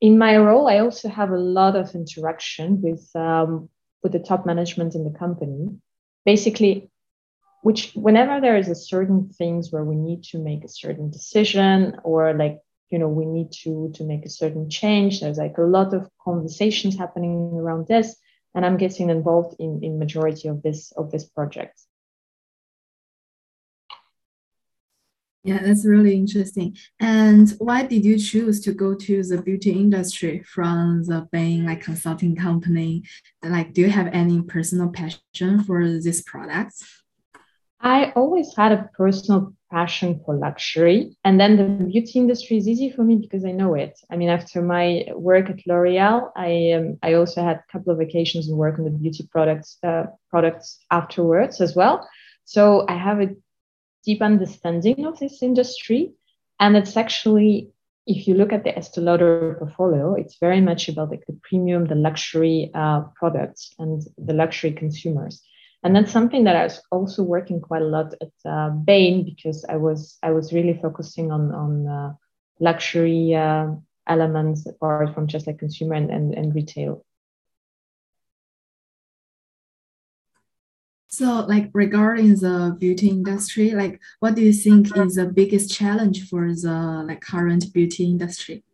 in 0.01 0.19
my 0.19 0.37
role, 0.37 0.69
I 0.69 0.79
also 0.79 1.09
have 1.09 1.31
a 1.31 1.39
lot 1.39 1.77
of 1.77 1.95
interaction 1.95 2.83
with 2.83 3.09
um, 3.15 3.69
with 4.03 4.13
the 4.13 4.19
top 4.19 4.47
management 4.47 4.95
in 4.95 5.05
the 5.05 5.19
company. 5.19 5.71
Basically, 6.25 6.91
which 7.65 7.93
whenever 7.95 8.43
there 8.43 8.59
is 8.59 8.69
a 8.69 8.75
certain 8.75 9.31
things 9.31 9.73
where 9.73 9.85
we 9.85 9.97
need 9.97 10.23
to 10.23 10.39
make 10.39 10.63
a 10.65 10.69
certain 10.69 11.11
decision 11.11 11.97
or 12.05 12.35
like 12.35 12.59
you 12.91 12.99
know 12.99 13.09
we 13.09 13.25
need 13.25 13.51
to 13.51 13.91
to 13.95 14.05
make 14.05 14.27
a 14.27 14.37
certain 14.43 14.69
change 14.69 15.21
there's 15.21 15.39
like 15.39 15.57
a 15.57 15.71
lot 15.77 15.95
of 15.95 16.07
conversations 16.23 16.95
happening 16.95 17.35
around 17.55 17.87
this 17.89 18.17
and 18.55 18.67
i'm 18.67 18.77
getting 18.77 19.09
involved 19.09 19.57
in 19.59 19.81
in 19.83 19.99
majority 19.99 20.47
of 20.49 20.63
this 20.63 20.93
of 20.93 21.11
this 21.11 21.25
project 21.25 21.81
Yeah, 25.47 25.61
that's 25.63 25.85
really 25.85 26.15
interesting. 26.17 26.75
And 27.01 27.51
why 27.59 27.83
did 27.83 28.03
you 28.03 28.19
choose 28.19 28.63
to 28.63 28.73
go 28.73 28.95
to 28.95 29.23
the 29.23 29.43
beauty 29.43 29.73
industry 29.73 30.43
from 30.43 31.05
the 31.05 31.29
being 31.33 31.67
like 31.67 31.83
consulting 31.83 32.35
company? 32.35 33.03
Like, 33.43 33.75
do 33.75 33.83
you 33.83 33.91
have 33.91 34.09
any 34.15 34.41
personal 34.41 34.89
passion 34.89 35.63
for 35.65 35.87
this 36.01 36.23
product? 36.23 36.77
I 37.85 38.13
always 38.17 38.57
had 38.57 38.73
a 38.73 38.89
personal 38.97 39.53
passion 39.71 40.21
for 40.25 40.35
luxury. 40.35 41.15
And 41.23 41.39
then 41.39 41.57
the 41.57 41.85
beauty 41.85 42.19
industry 42.19 42.57
is 42.57 42.67
easy 42.67 42.91
for 42.91 43.05
me 43.05 43.17
because 43.17 43.45
I 43.45 43.53
know 43.53 43.75
it. 43.75 44.01
I 44.11 44.17
mean, 44.17 44.31
after 44.31 44.63
my 44.63 45.05
work 45.15 45.51
at 45.51 45.67
L'Oreal, 45.67 46.31
I 46.35 46.73
um, 46.73 46.99
I 47.03 47.13
also 47.13 47.43
had 47.43 47.57
a 47.57 47.65
couple 47.71 47.93
of 47.93 47.99
vacations 47.99 48.49
and 48.49 48.57
work 48.57 48.79
on 48.79 48.85
the 48.85 48.91
beauty 48.91 49.29
products 49.31 49.77
uh, 49.83 50.07
products 50.31 50.79
afterwards 50.91 51.61
as 51.61 51.77
well. 51.77 52.09
So 52.47 52.87
I 52.89 52.97
have 52.97 53.21
a 53.21 53.35
deep 54.05 54.23
understanding 54.23 55.05
of 55.05 55.19
this 55.19 55.43
industry. 55.43 56.13
And 56.61 56.77
it's 56.77 56.97
actually, 56.97 57.71
if 58.07 58.27
you 58.27 58.35
look 58.35 58.53
at 58.53 58.65
the 58.65 58.77
Estee 58.79 59.01
Lauder 59.03 59.57
portfolio, 59.59 60.15
it's 60.15 60.39
very 60.39 60.61
much 60.61 60.89
about 60.89 61.11
like 61.11 61.25
the 61.27 61.39
premium, 61.43 61.87
the 61.87 61.97
luxury 61.97 62.71
uh, 62.75 63.01
products 63.17 63.75
and 63.79 64.03
the 64.17 64.33
luxury 64.33 64.73
consumers. 64.73 65.43
And 65.85 65.95
that's 65.95 66.11
something 66.11 66.45
that 66.45 66.57
I 66.57 66.65
was 66.65 66.81
also 66.91 67.23
working 67.23 67.61
quite 67.61 67.83
a 67.83 67.85
lot 67.87 68.15
at 68.23 68.51
uh, 68.51 68.71
Bain 68.71 69.23
because 69.23 69.67
I 69.69 69.77
was 69.77 70.17
I 70.23 70.31
was 70.31 70.51
really 70.51 70.79
focusing 70.81 71.31
on 71.31 71.53
on 71.53 71.87
uh, 71.87 72.15
luxury 72.59 73.35
uh, 73.35 73.67
elements 74.07 74.67
apart 74.67 75.15
from 75.15 75.27
just 75.27 75.47
like 75.47 75.59
consumer 75.59 75.95
and, 75.95 76.11
and, 76.11 76.35
and 76.35 76.55
retail. 76.55 77.05
So, 81.09 81.45
like 81.47 81.71
regarding 81.75 82.35
the 82.37 82.77
beauty 82.81 83.09
industry, 83.09 83.73
like 83.73 84.01
what 84.21 84.35
do 84.35 84.43
you 84.43 84.55
think 84.55 84.97
is 84.97 85.17
the 85.17 85.27
biggest 85.27 85.71
challenge 85.71 86.29
for 86.29 86.49
the 86.49 87.05
like 87.07 87.21
current 87.21 87.73
beauty 87.75 88.05
industry? 88.05 88.65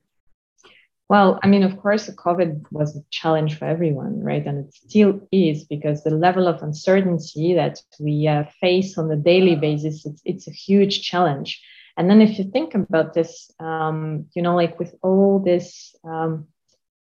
Well, 1.10 1.40
I 1.42 1.48
mean, 1.48 1.64
of 1.64 1.76
course, 1.76 2.08
COVID 2.08 2.66
was 2.70 2.96
a 2.96 3.02
challenge 3.10 3.58
for 3.58 3.64
everyone, 3.64 4.22
right? 4.22 4.46
And 4.46 4.66
it 4.66 4.74
still 4.74 5.20
is 5.32 5.64
because 5.64 6.04
the 6.04 6.10
level 6.10 6.46
of 6.46 6.62
uncertainty 6.62 7.52
that 7.54 7.82
we 7.98 8.28
uh, 8.28 8.44
face 8.60 8.96
on 8.96 9.10
a 9.10 9.16
daily 9.16 9.56
basis, 9.56 10.06
it's, 10.06 10.22
it's 10.24 10.46
a 10.46 10.52
huge 10.52 11.02
challenge. 11.02 11.60
And 11.96 12.08
then 12.08 12.20
if 12.20 12.38
you 12.38 12.44
think 12.44 12.76
about 12.76 13.12
this, 13.12 13.50
um, 13.58 14.26
you 14.36 14.42
know, 14.42 14.54
like 14.54 14.78
with 14.78 14.94
all 15.02 15.40
this 15.40 15.96
um, 16.04 16.46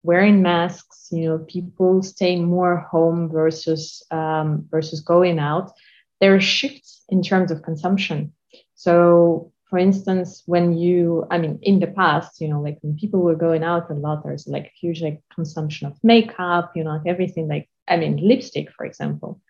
wearing 0.03 0.43
masks, 0.43 1.07
you 1.11 1.27
know, 1.27 1.39
people 1.39 2.03
staying 2.03 2.45
more 2.45 2.77
home 2.77 3.27
versus 3.27 4.05
um, 4.11 4.67
versus 4.69 5.01
going 5.01 5.39
out, 5.39 5.71
there 6.21 6.35
are 6.35 6.39
shifts 6.39 7.03
in 7.09 7.23
terms 7.23 7.49
of 7.49 7.63
consumption. 7.63 8.33
So, 8.75 9.51
for 9.69 9.80
instance, 9.80 10.43
when 10.45 10.78
you, 10.78 11.25
I 11.32 11.38
mean, 11.38 11.60
in 11.62 11.80
the 11.80 11.88
past, 11.88 12.39
you 12.39 12.47
know, 12.47 12.62
like 12.62 12.78
when 12.82 12.97
people 12.97 13.21
were 13.21 13.36
going 13.36 13.63
out 13.63 13.89
a 13.89 13.93
lot, 13.93 14.23
there's 14.23 14.47
like 14.47 14.71
huge 14.80 15.01
like 15.01 15.21
consumption 15.34 15.88
of 15.88 15.97
makeup, 16.04 16.71
you 16.75 16.84
know, 16.84 16.91
like 16.91 17.08
everything, 17.08 17.47
like 17.47 17.69
I 17.88 17.97
mean, 17.97 18.17
lipstick, 18.17 18.71
for 18.71 18.86
example. 18.86 19.41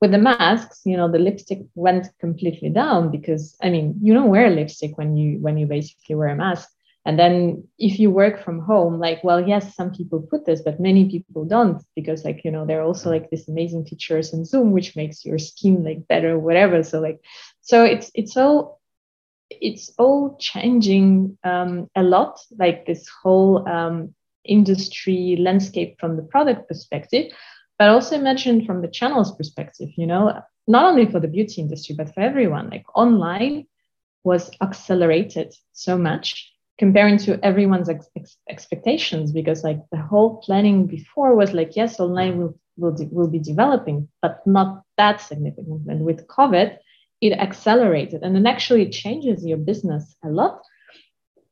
With 0.00 0.10
the 0.10 0.18
masks, 0.18 0.82
you 0.84 0.96
know, 0.96 1.10
the 1.10 1.18
lipstick 1.18 1.60
went 1.74 2.08
completely 2.18 2.68
down 2.68 3.10
because 3.10 3.56
I 3.62 3.70
mean, 3.70 3.98
you 4.02 4.12
don't 4.12 4.30
wear 4.30 4.50
lipstick 4.50 4.98
when 4.98 5.16
you 5.16 5.38
when 5.38 5.56
you 5.56 5.66
basically 5.66 6.16
wear 6.16 6.28
a 6.28 6.36
mask 6.36 6.68
and 7.04 7.18
then 7.18 7.66
if 7.78 7.98
you 7.98 8.10
work 8.10 8.42
from 8.44 8.60
home 8.60 8.98
like 8.98 9.22
well 9.24 9.46
yes 9.46 9.74
some 9.74 9.92
people 9.92 10.20
put 10.20 10.46
this 10.46 10.62
but 10.62 10.80
many 10.80 11.08
people 11.08 11.44
don't 11.44 11.82
because 11.96 12.24
like 12.24 12.44
you 12.44 12.50
know 12.50 12.64
there 12.64 12.80
are 12.80 12.84
also 12.84 13.10
like 13.10 13.28
this 13.30 13.48
amazing 13.48 13.84
features 13.84 14.32
in 14.32 14.44
zoom 14.44 14.70
which 14.70 14.94
makes 14.94 15.24
your 15.24 15.38
skin 15.38 15.82
like 15.82 16.06
better 16.08 16.38
whatever 16.38 16.82
so 16.82 17.00
like 17.00 17.20
so 17.60 17.84
it's 17.84 18.10
it's 18.14 18.36
all 18.36 18.80
it's 19.60 19.90
all 19.98 20.36
changing 20.40 21.36
um, 21.44 21.88
a 21.96 22.02
lot 22.02 22.38
like 22.58 22.86
this 22.86 23.08
whole 23.22 23.68
um, 23.68 24.14
industry 24.44 25.36
landscape 25.38 25.96
from 26.00 26.16
the 26.16 26.22
product 26.22 26.68
perspective 26.68 27.32
but 27.78 27.88
also 27.88 28.16
imagine 28.16 28.64
from 28.64 28.82
the 28.82 28.88
channels 28.88 29.34
perspective 29.36 29.88
you 29.96 30.06
know 30.06 30.32
not 30.66 30.84
only 30.84 31.06
for 31.06 31.20
the 31.20 31.28
beauty 31.28 31.60
industry 31.60 31.94
but 31.96 32.12
for 32.14 32.20
everyone. 32.20 32.70
Like 32.70 32.84
online 32.94 33.66
was 34.24 34.50
accelerated 34.60 35.52
so 35.72 35.98
much 35.98 36.52
comparing 36.78 37.18
to 37.18 37.38
everyone's 37.44 37.88
ex- 37.88 38.08
ex- 38.16 38.36
expectations 38.48 39.32
because 39.32 39.64
like 39.64 39.80
the 39.90 39.98
whole 39.98 40.36
planning 40.44 40.86
before 40.86 41.34
was 41.34 41.52
like 41.52 41.76
yes 41.76 42.00
online 42.00 42.38
will 42.38 42.58
will, 42.76 42.92
de- 42.92 43.08
will 43.10 43.28
be 43.28 43.38
developing 43.38 44.08
but 44.22 44.40
not 44.46 44.82
that 44.96 45.20
significant. 45.20 45.82
And 45.88 46.04
with 46.04 46.26
covid 46.28 46.78
it 47.22 47.32
accelerates 47.32 48.12
it 48.12 48.22
and 48.22 48.34
then 48.34 48.46
actually 48.46 48.90
changes 48.90 49.46
your 49.46 49.56
business 49.56 50.14
a 50.24 50.28
lot. 50.28 50.60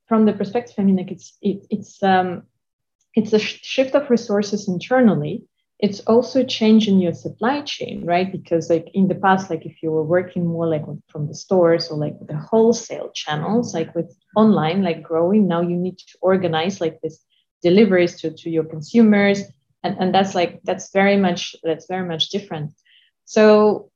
From 0.09 0.27
the 0.27 0.33
perspective 0.33 0.75
i 0.79 0.83
mean 0.83 0.97
like 0.97 1.13
it's 1.13 1.39
it, 1.41 1.59
it's 1.71 2.03
um 2.03 2.43
it's 3.15 3.33
a 3.33 3.39
sh- 3.39 3.61
shift 3.63 3.95
of 3.95 4.11
resources 4.11 4.69
internally. 4.69 5.45
It's 5.79 6.01
also 6.01 6.45
changing 6.45 6.99
your 7.01 7.15
supply 7.15 7.63
chain 7.63 8.05
right? 8.05 8.31
Because 8.31 8.69
like 8.69 8.89
in 8.93 9.07
the 9.09 9.15
past 9.15 9.49
like 9.49 9.65
if 9.65 9.83
you 9.83 9.91
were 9.93 10.05
working 10.17 10.45
more 10.47 10.67
like 10.67 10.85
from 11.09 11.29
the 11.29 11.35
stores 11.35 11.89
or 11.91 11.97
like 11.97 12.17
the 12.27 12.37
wholesale 12.37 13.11
channels 13.15 13.73
like 13.73 13.95
with 13.95 14.11
online 14.37 14.83
like 14.83 15.03
growing 15.03 15.47
now 15.47 15.61
you 15.63 15.77
need 15.77 15.99
to 15.99 16.19
organize 16.21 16.81
like 16.81 17.01
this 17.01 17.25
deliveries 17.63 18.21
to, 18.21 18.31
to 18.31 18.51
your 18.51 18.65
consumers 18.65 19.43
and, 19.85 19.97
and 20.01 20.15
that's 20.15 20.35
like 20.35 20.61
that's 20.65 20.91
very 20.93 21.17
much 21.17 21.55
that's 21.63 21.87
very 21.87 22.07
much 22.07 22.31
different. 22.31 22.73
So 23.25 23.91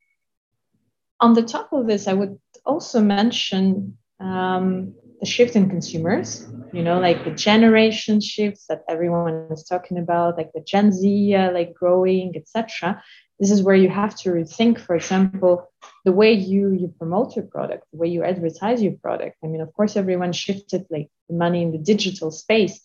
on 1.20 1.34
the 1.34 1.42
top 1.42 1.72
of 1.72 1.86
this 1.86 2.06
i 2.08 2.12
would 2.12 2.38
also 2.64 3.00
mention 3.00 3.96
um, 4.20 4.94
the 5.20 5.26
shift 5.26 5.56
in 5.56 5.68
consumers 5.68 6.46
you 6.72 6.82
know 6.82 6.98
like 6.98 7.24
the 7.24 7.30
generation 7.30 8.20
shifts 8.20 8.66
that 8.68 8.82
everyone 8.88 9.46
is 9.50 9.64
talking 9.64 9.98
about 9.98 10.36
like 10.36 10.52
the 10.52 10.60
gen 10.60 10.92
z 10.92 11.34
uh, 11.34 11.52
like 11.52 11.74
growing 11.74 12.32
etc 12.36 13.02
this 13.40 13.50
is 13.50 13.62
where 13.62 13.74
you 13.74 13.88
have 13.88 14.14
to 14.16 14.30
rethink 14.30 14.78
for 14.78 14.94
example 14.94 15.70
the 16.04 16.12
way 16.12 16.32
you 16.32 16.70
you 16.72 16.88
promote 16.98 17.36
your 17.36 17.44
product 17.46 17.84
the 17.92 17.98
way 17.98 18.08
you 18.08 18.22
advertise 18.22 18.82
your 18.82 18.92
product. 19.02 19.36
I 19.42 19.46
mean 19.48 19.60
of 19.60 19.72
course 19.72 19.96
everyone 19.96 20.32
shifted 20.32 20.86
like 20.90 21.08
the 21.28 21.36
money 21.36 21.62
in 21.62 21.72
the 21.72 21.78
digital 21.78 22.30
space 22.30 22.80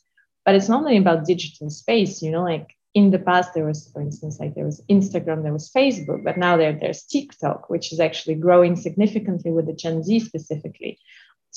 but 0.45 0.55
it's 0.55 0.69
not 0.69 0.81
only 0.81 0.97
about 0.97 1.25
digital 1.25 1.69
space 1.69 2.21
you 2.21 2.31
know 2.31 2.43
like 2.43 2.67
in 2.99 3.11
the 3.11 3.25
past 3.29 3.49
there 3.53 3.67
was 3.71 3.89
for 3.91 4.01
instance 4.07 4.35
like 4.39 4.53
there 4.55 4.69
was 4.71 4.81
instagram 4.95 5.39
there 5.41 5.57
was 5.59 5.71
facebook 5.79 6.21
but 6.27 6.37
now 6.45 6.53
there, 6.57 6.77
there's 6.81 7.03
tiktok 7.13 7.69
which 7.73 7.87
is 7.93 7.99
actually 8.07 8.35
growing 8.45 8.75
significantly 8.75 9.51
with 9.51 9.65
the 9.67 9.79
gen 9.81 10.03
z 10.03 10.19
specifically. 10.19 10.93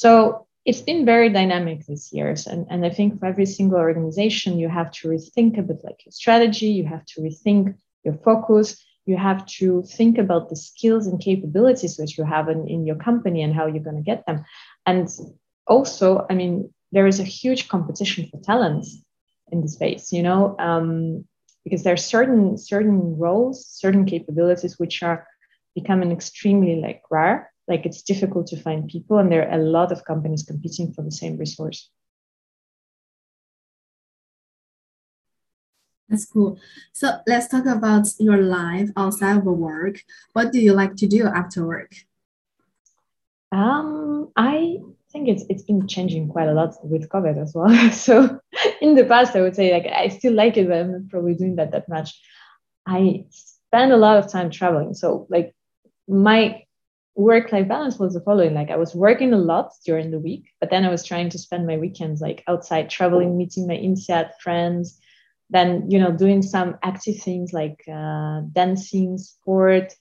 So 0.02 0.46
it's 0.64 0.84
been 0.90 1.04
very 1.04 1.28
dynamic 1.40 1.78
this 1.86 2.12
years 2.12 2.46
and, 2.46 2.66
and 2.70 2.80
i 2.88 2.90
think 2.96 3.18
for 3.18 3.26
every 3.26 3.48
single 3.56 3.80
organization 3.88 4.60
you 4.62 4.68
have 4.68 4.90
to 4.98 5.08
rethink 5.08 5.58
a 5.58 5.62
bit 5.62 5.80
like 5.86 6.00
your 6.04 6.12
strategy 6.22 6.68
you 6.78 6.86
have 6.94 7.04
to 7.10 7.20
rethink 7.26 7.74
your 8.04 8.16
focus 8.28 8.66
you 9.10 9.16
have 9.16 9.44
to 9.58 9.82
think 9.98 10.14
about 10.18 10.48
the 10.48 10.56
skills 10.68 11.06
and 11.08 11.20
capabilities 11.20 11.98
which 11.98 12.16
you 12.16 12.24
have 12.24 12.48
in, 12.48 12.68
in 12.68 12.86
your 12.86 12.96
company 13.08 13.42
and 13.42 13.52
how 13.52 13.66
you're 13.66 13.88
going 13.88 13.96
to 13.96 14.10
get 14.12 14.24
them. 14.26 14.44
And 14.86 15.08
also 15.66 16.26
i 16.30 16.34
mean 16.34 16.72
there 16.92 17.06
is 17.06 17.20
a 17.20 17.24
huge 17.24 17.68
competition 17.68 18.28
for 18.28 18.38
talents 18.40 19.02
in 19.50 19.62
the 19.62 19.68
space 19.68 20.12
you 20.12 20.22
know? 20.22 20.56
Um, 20.58 21.24
because 21.64 21.82
there 21.82 21.94
are 21.94 22.08
certain 22.14 22.56
certain 22.58 23.16
roles 23.18 23.66
certain 23.66 24.04
capabilities 24.04 24.78
which 24.78 25.02
are 25.02 25.26
becoming 25.74 26.12
extremely 26.12 26.76
like 26.76 27.02
rare 27.10 27.50
like 27.68 27.86
it's 27.86 28.02
difficult 28.02 28.46
to 28.46 28.60
find 28.60 28.88
people 28.88 29.18
and 29.18 29.30
there 29.30 29.48
are 29.48 29.58
a 29.58 29.62
lot 29.62 29.92
of 29.92 30.04
companies 30.04 30.42
competing 30.42 30.92
for 30.92 31.02
the 31.02 31.10
same 31.10 31.36
resource 31.36 31.90
That's 36.12 36.26
cool. 36.26 36.58
So 36.92 37.20
let's 37.26 37.48
talk 37.48 37.64
about 37.64 38.06
your 38.18 38.36
life 38.36 38.90
outside 38.98 39.38
of 39.38 39.44
work. 39.44 40.04
What 40.34 40.52
do 40.52 40.60
you 40.60 40.74
like 40.74 40.94
to 40.96 41.06
do 41.06 41.26
after 41.26 41.66
work? 41.66 41.90
Um, 43.50 44.30
I 44.36 44.76
think 45.12 45.28
it's 45.28 45.44
it's 45.48 45.62
been 45.62 45.86
changing 45.86 46.28
quite 46.28 46.48
a 46.48 46.54
lot 46.54 46.74
with 46.82 47.08
COVID 47.08 47.40
as 47.40 47.52
well. 47.54 47.92
so 47.92 48.40
in 48.80 48.94
the 48.94 49.04
past, 49.04 49.36
I 49.36 49.42
would 49.42 49.54
say 49.54 49.72
like 49.72 49.86
I 49.86 50.08
still 50.08 50.32
like 50.32 50.56
it, 50.56 50.68
but 50.68 50.78
I'm 50.78 50.92
not 50.92 51.08
probably 51.10 51.34
doing 51.34 51.56
that 51.56 51.72
that 51.72 51.88
much. 51.88 52.18
I 52.86 53.26
spend 53.30 53.92
a 53.92 53.96
lot 53.96 54.16
of 54.16 54.30
time 54.30 54.50
traveling. 54.50 54.94
So 54.94 55.26
like 55.30 55.54
my 56.08 56.62
work 57.14 57.52
life 57.52 57.68
balance 57.68 57.98
was 57.98 58.14
the 58.14 58.20
following 58.22 58.54
like 58.54 58.70
i 58.70 58.76
was 58.76 58.94
working 58.94 59.34
a 59.34 59.38
lot 59.38 59.70
during 59.84 60.10
the 60.10 60.18
week 60.18 60.46
but 60.60 60.70
then 60.70 60.82
i 60.84 60.88
was 60.88 61.04
trying 61.04 61.28
to 61.28 61.38
spend 61.38 61.66
my 61.66 61.76
weekends 61.76 62.22
like 62.22 62.42
outside 62.48 62.88
traveling 62.88 63.36
meeting 63.36 63.66
my 63.66 63.76
INSEAD 63.76 64.30
friends 64.40 64.98
then 65.50 65.90
you 65.90 65.98
know 65.98 66.10
doing 66.10 66.40
some 66.40 66.78
active 66.82 67.18
things 67.18 67.52
like 67.52 67.84
uh, 67.86 68.40
dancing 68.52 69.18
sport 69.18 69.92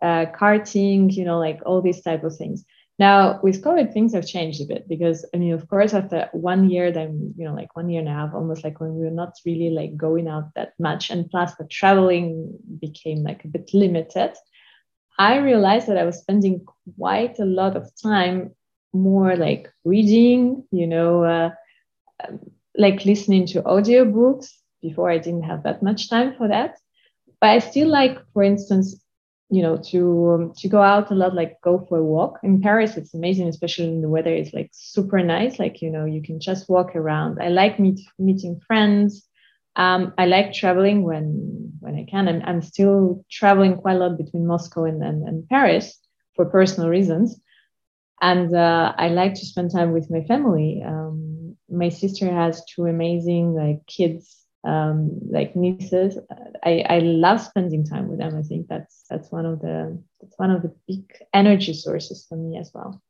uh, 0.00 0.24
karting 0.34 1.12
you 1.12 1.24
know 1.24 1.38
like 1.38 1.60
all 1.66 1.82
these 1.82 2.00
type 2.00 2.24
of 2.24 2.34
things 2.34 2.64
now 2.98 3.40
with 3.42 3.62
covid 3.62 3.92
things 3.92 4.14
have 4.14 4.26
changed 4.26 4.60
a 4.60 4.66
bit 4.66 4.88
because 4.88 5.24
i 5.34 5.36
mean 5.36 5.52
of 5.52 5.68
course 5.68 5.94
after 5.94 6.28
one 6.32 6.70
year 6.70 6.92
then 6.92 7.34
you 7.36 7.44
know 7.44 7.54
like 7.54 7.74
one 7.76 7.88
year 7.88 8.00
and 8.00 8.08
a 8.08 8.12
half 8.12 8.34
almost 8.34 8.62
like 8.62 8.80
when 8.80 8.94
we 8.94 9.04
were 9.04 9.10
not 9.10 9.34
really 9.44 9.70
like 9.70 9.96
going 9.96 10.28
out 10.28 10.54
that 10.54 10.72
much 10.78 11.10
and 11.10 11.28
plus 11.30 11.54
the 11.56 11.66
traveling 11.66 12.56
became 12.80 13.22
like 13.22 13.44
a 13.44 13.48
bit 13.48 13.68
limited 13.74 14.32
I 15.18 15.36
realized 15.38 15.86
that 15.86 15.96
I 15.96 16.04
was 16.04 16.18
spending 16.18 16.66
quite 16.98 17.38
a 17.38 17.44
lot 17.44 17.76
of 17.76 17.90
time 18.02 18.54
more 18.92 19.36
like 19.36 19.72
reading, 19.84 20.64
you 20.70 20.86
know, 20.86 21.24
uh, 21.24 21.50
um, 22.26 22.40
like 22.76 23.04
listening 23.04 23.46
to 23.48 23.62
audiobooks. 23.62 24.48
Before 24.82 25.10
I 25.10 25.16
didn't 25.16 25.44
have 25.44 25.62
that 25.62 25.82
much 25.82 26.10
time 26.10 26.34
for 26.36 26.48
that. 26.48 26.76
But 27.40 27.50
I 27.50 27.58
still 27.60 27.88
like, 27.88 28.18
for 28.34 28.42
instance, 28.42 29.02
you 29.50 29.62
know, 29.62 29.76
to 29.90 30.30
um, 30.30 30.52
to 30.56 30.68
go 30.68 30.80
out 30.80 31.10
a 31.10 31.14
lot, 31.14 31.34
like 31.34 31.60
go 31.62 31.84
for 31.88 31.98
a 31.98 32.04
walk. 32.04 32.40
In 32.42 32.60
Paris, 32.60 32.96
it's 32.96 33.14
amazing, 33.14 33.48
especially 33.48 33.88
in 33.88 34.00
the 34.00 34.08
weather 34.08 34.34
it's 34.34 34.52
like 34.52 34.70
super 34.72 35.22
nice. 35.22 35.58
Like, 35.58 35.82
you 35.82 35.90
know, 35.90 36.04
you 36.04 36.22
can 36.22 36.40
just 36.40 36.68
walk 36.68 36.96
around. 36.96 37.38
I 37.40 37.48
like 37.48 37.78
meet, 37.78 38.00
meeting 38.18 38.60
friends. 38.66 39.26
Um, 39.76 40.14
I 40.16 40.26
like 40.26 40.52
traveling 40.52 41.02
when 41.02 41.72
when 41.80 41.96
I 41.96 42.06
can. 42.10 42.28
I'm, 42.28 42.42
I'm 42.44 42.62
still 42.62 43.24
traveling 43.30 43.76
quite 43.76 43.96
a 43.96 43.98
lot 43.98 44.18
between 44.18 44.46
Moscow 44.46 44.84
and, 44.84 45.02
and, 45.02 45.28
and 45.28 45.48
Paris 45.48 45.98
for 46.34 46.46
personal 46.46 46.88
reasons. 46.88 47.38
And 48.20 48.54
uh, 48.54 48.94
I 48.96 49.08
like 49.08 49.34
to 49.34 49.44
spend 49.44 49.72
time 49.72 49.92
with 49.92 50.10
my 50.10 50.22
family. 50.22 50.82
Um, 50.86 51.56
my 51.68 51.88
sister 51.88 52.32
has 52.32 52.64
two 52.64 52.86
amazing 52.86 53.54
like 53.54 53.84
kids, 53.86 54.43
um, 54.64 55.20
like 55.30 55.54
nieces. 55.54 56.18
I, 56.64 56.84
I 56.88 56.98
love 57.00 57.40
spending 57.40 57.84
time 57.84 58.08
with 58.08 58.18
them. 58.18 58.36
I 58.36 58.42
think 58.42 58.68
that's 58.68 59.04
that's 59.08 59.30
one 59.30 59.46
of 59.46 59.60
the 59.60 60.02
that's 60.20 60.38
one 60.38 60.50
of 60.50 60.62
the 60.62 60.74
big 60.88 61.12
energy 61.32 61.74
sources 61.74 62.26
for 62.28 62.36
me 62.36 62.58
as 62.58 62.70
well. 62.74 63.02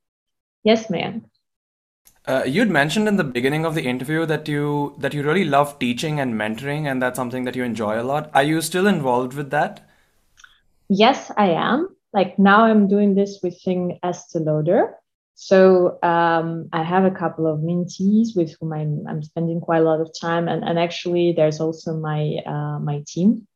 Yes, 0.64 0.90
ma'am. 0.90 1.26
Uh, 2.26 2.42
you'd 2.46 2.70
mentioned 2.70 3.06
in 3.06 3.16
the 3.16 3.24
beginning 3.24 3.66
of 3.66 3.74
the 3.74 3.86
interview 3.86 4.24
that 4.26 4.48
you 4.48 4.94
that 4.98 5.12
you 5.12 5.22
really 5.22 5.44
love 5.44 5.78
teaching 5.78 6.20
and 6.20 6.34
mentoring, 6.34 6.90
and 6.90 7.00
that's 7.00 7.16
something 7.16 7.44
that 7.44 7.54
you 7.54 7.62
enjoy 7.62 8.00
a 8.00 8.02
lot. 8.02 8.30
Are 8.34 8.42
you 8.42 8.60
still 8.60 8.86
involved 8.86 9.34
with 9.34 9.50
that? 9.50 9.88
Yes, 10.88 11.30
I 11.36 11.50
am. 11.50 11.88
Like 12.12 12.38
now, 12.38 12.64
I'm 12.64 12.88
doing 12.88 13.14
this 13.14 13.40
with 13.42 13.54
within 13.54 13.98
Estee 14.02 14.38
Lauder. 14.38 14.94
So 15.34 15.98
um, 16.02 16.68
I 16.72 16.82
have 16.82 17.04
a 17.04 17.10
couple 17.10 17.46
of 17.46 17.58
mentees 17.58 18.36
with 18.36 18.54
whom 18.58 18.72
I'm, 18.72 19.04
I'm 19.08 19.22
spending 19.22 19.60
quite 19.60 19.82
a 19.82 19.84
lot 19.84 20.00
of 20.00 20.10
time, 20.18 20.48
and, 20.48 20.62
and 20.62 20.78
actually, 20.78 21.32
there's 21.32 21.60
also 21.60 21.96
my 21.96 22.36
uh, 22.46 22.78
my 22.78 23.02
team, 23.06 23.46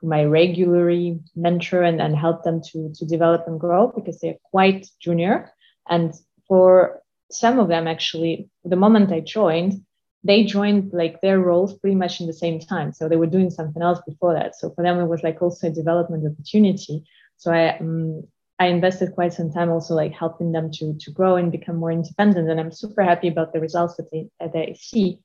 whom 0.00 0.12
I 0.12 0.24
regularly 0.24 1.20
mentor 1.36 1.82
and, 1.82 2.00
and 2.00 2.16
help 2.16 2.42
them 2.42 2.60
to 2.72 2.92
to 2.92 3.06
develop 3.06 3.44
and 3.46 3.60
grow 3.60 3.92
because 3.94 4.20
they're 4.20 4.42
quite 4.50 4.88
junior. 5.00 5.52
And 5.88 6.12
for 6.48 7.02
some 7.30 7.58
of 7.58 7.68
them 7.68 7.86
actually, 7.86 8.50
the 8.64 8.76
moment 8.76 9.12
I 9.12 9.20
joined, 9.20 9.84
they 10.24 10.44
joined 10.44 10.92
like 10.92 11.20
their 11.20 11.38
roles 11.38 11.78
pretty 11.78 11.96
much 11.96 12.20
in 12.20 12.26
the 12.26 12.32
same 12.32 12.58
time. 12.58 12.92
So 12.92 13.08
they 13.08 13.16
were 13.16 13.26
doing 13.26 13.50
something 13.50 13.82
else 13.82 14.00
before 14.06 14.34
that. 14.34 14.56
So 14.56 14.70
for 14.70 14.82
them, 14.82 14.98
it 14.98 15.06
was 15.06 15.22
like 15.22 15.40
also 15.40 15.68
a 15.68 15.70
development 15.70 16.26
opportunity. 16.26 17.04
So 17.36 17.52
I 17.52 17.78
um, 17.78 18.24
I 18.58 18.66
invested 18.66 19.14
quite 19.14 19.32
some 19.32 19.52
time 19.52 19.70
also 19.70 19.94
like 19.94 20.12
helping 20.12 20.52
them 20.52 20.70
to 20.72 20.94
to 20.98 21.10
grow 21.10 21.36
and 21.36 21.52
become 21.52 21.76
more 21.76 21.92
independent. 21.92 22.50
And 22.50 22.58
I'm 22.58 22.72
super 22.72 23.02
happy 23.02 23.28
about 23.28 23.52
the 23.52 23.60
results 23.60 23.96
that 23.96 24.10
they 24.10 24.28
that 24.40 24.52
they 24.52 24.76
see. 24.78 25.20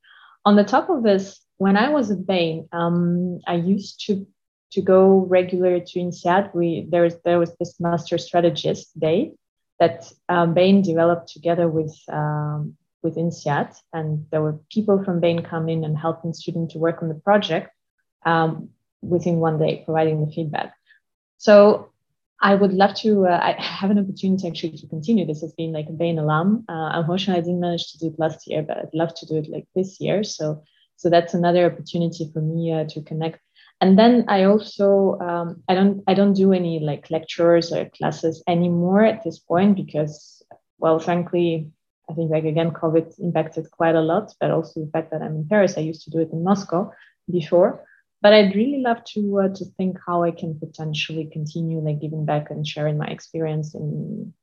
On 0.45 0.55
the 0.55 0.63
top 0.63 0.89
of 0.89 1.03
this, 1.03 1.39
when 1.57 1.77
I 1.77 1.89
was 1.89 2.11
at 2.11 2.25
Bain, 2.25 2.67
um, 2.71 3.39
I 3.47 3.55
used 3.55 4.05
to 4.05 4.27
to 4.73 4.81
go 4.81 5.25
regular 5.29 5.79
to 5.79 5.99
INSEAD. 5.99 6.53
We 6.53 6.87
there 6.89 7.03
was 7.03 7.15
there 7.23 7.39
was 7.39 7.55
this 7.57 7.79
master 7.79 8.17
strategist 8.17 8.99
day 8.99 9.33
that 9.79 10.11
um, 10.29 10.53
Bain 10.53 10.81
developed 10.81 11.29
together 11.29 11.67
with 11.67 11.95
um, 12.11 12.75
with 13.01 13.15
INSEAD, 13.17 13.75
and 13.93 14.25
there 14.31 14.41
were 14.41 14.59
people 14.71 15.03
from 15.03 15.19
Bain 15.19 15.43
coming 15.43 15.85
and 15.85 15.97
helping 15.97 16.33
students 16.33 16.73
to 16.73 16.79
work 16.79 17.01
on 17.01 17.09
the 17.09 17.15
project 17.15 17.71
um, 18.25 18.69
within 19.01 19.37
one 19.37 19.57
day, 19.57 19.81
providing 19.85 20.25
the 20.25 20.31
feedback. 20.31 20.73
So 21.37 21.92
I 22.43 22.53
would 22.55 22.73
love 22.73 22.93
to. 22.95 23.25
Uh, 23.25 23.39
I 23.41 23.59
have 23.59 23.89
an 23.89 23.97
opportunity 23.97 24.47
actually 24.47 24.77
to 24.77 24.87
continue. 24.87 25.25
This 25.25 25.41
has 25.41 25.53
been 25.53 25.71
like 25.71 25.87
a 25.89 25.93
Bain 25.93 26.19
alum. 26.19 26.65
Uh, 26.69 26.91
unfortunately, 26.93 27.41
I 27.41 27.45
didn't 27.45 27.61
manage 27.61 27.91
to 27.93 27.97
do 27.97 28.07
it 28.07 28.19
last 28.19 28.45
year, 28.47 28.61
but 28.61 28.77
I'd 28.77 28.93
love 28.93 29.15
to 29.15 29.25
do 29.25 29.37
it 29.37 29.49
like 29.49 29.65
this 29.75 29.99
year. 29.99 30.23
So 30.23 30.63
so 31.03 31.09
that's 31.09 31.33
another 31.33 31.65
opportunity 31.65 32.29
for 32.31 32.41
me 32.41 32.71
uh, 32.71 32.85
to 32.85 33.01
connect 33.01 33.39
and 33.81 33.99
then 33.99 34.25
i 34.27 34.43
also 34.43 35.19
um, 35.19 35.63
i 35.67 35.73
don't 35.73 36.03
i 36.07 36.13
don't 36.13 36.33
do 36.33 36.53
any 36.53 36.79
like 36.79 37.11
lectures 37.11 37.71
or 37.73 37.89
classes 37.97 38.43
anymore 38.47 39.03
at 39.03 39.23
this 39.23 39.39
point 39.39 39.75
because 39.75 40.41
well 40.79 40.99
frankly 40.99 41.67
i 42.09 42.13
think 42.13 42.31
like 42.31 42.45
again 42.45 42.71
covid 42.71 43.07
impacted 43.19 43.69
quite 43.71 43.95
a 43.95 44.01
lot 44.01 44.33
but 44.39 44.51
also 44.51 44.79
the 44.79 44.91
fact 44.91 45.11
that 45.11 45.21
i'm 45.21 45.35
in 45.35 45.47
paris 45.47 45.77
i 45.77 45.81
used 45.81 46.03
to 46.03 46.11
do 46.11 46.19
it 46.19 46.31
in 46.31 46.43
moscow 46.43 46.89
before 47.29 47.83
but 48.23 48.33
i'd 48.33 48.55
really 48.55 48.79
love 48.87 49.03
to 49.03 49.21
uh, 49.41 49.49
to 49.49 49.65
think 49.77 49.97
how 50.07 50.23
i 50.23 50.31
can 50.31 50.57
potentially 50.59 51.29
continue 51.31 51.79
like 51.79 52.01
giving 52.01 52.25
back 52.25 52.49
and 52.49 52.67
sharing 52.67 52.97
my 52.97 53.09
experience 53.17 53.75
in 53.75 54.33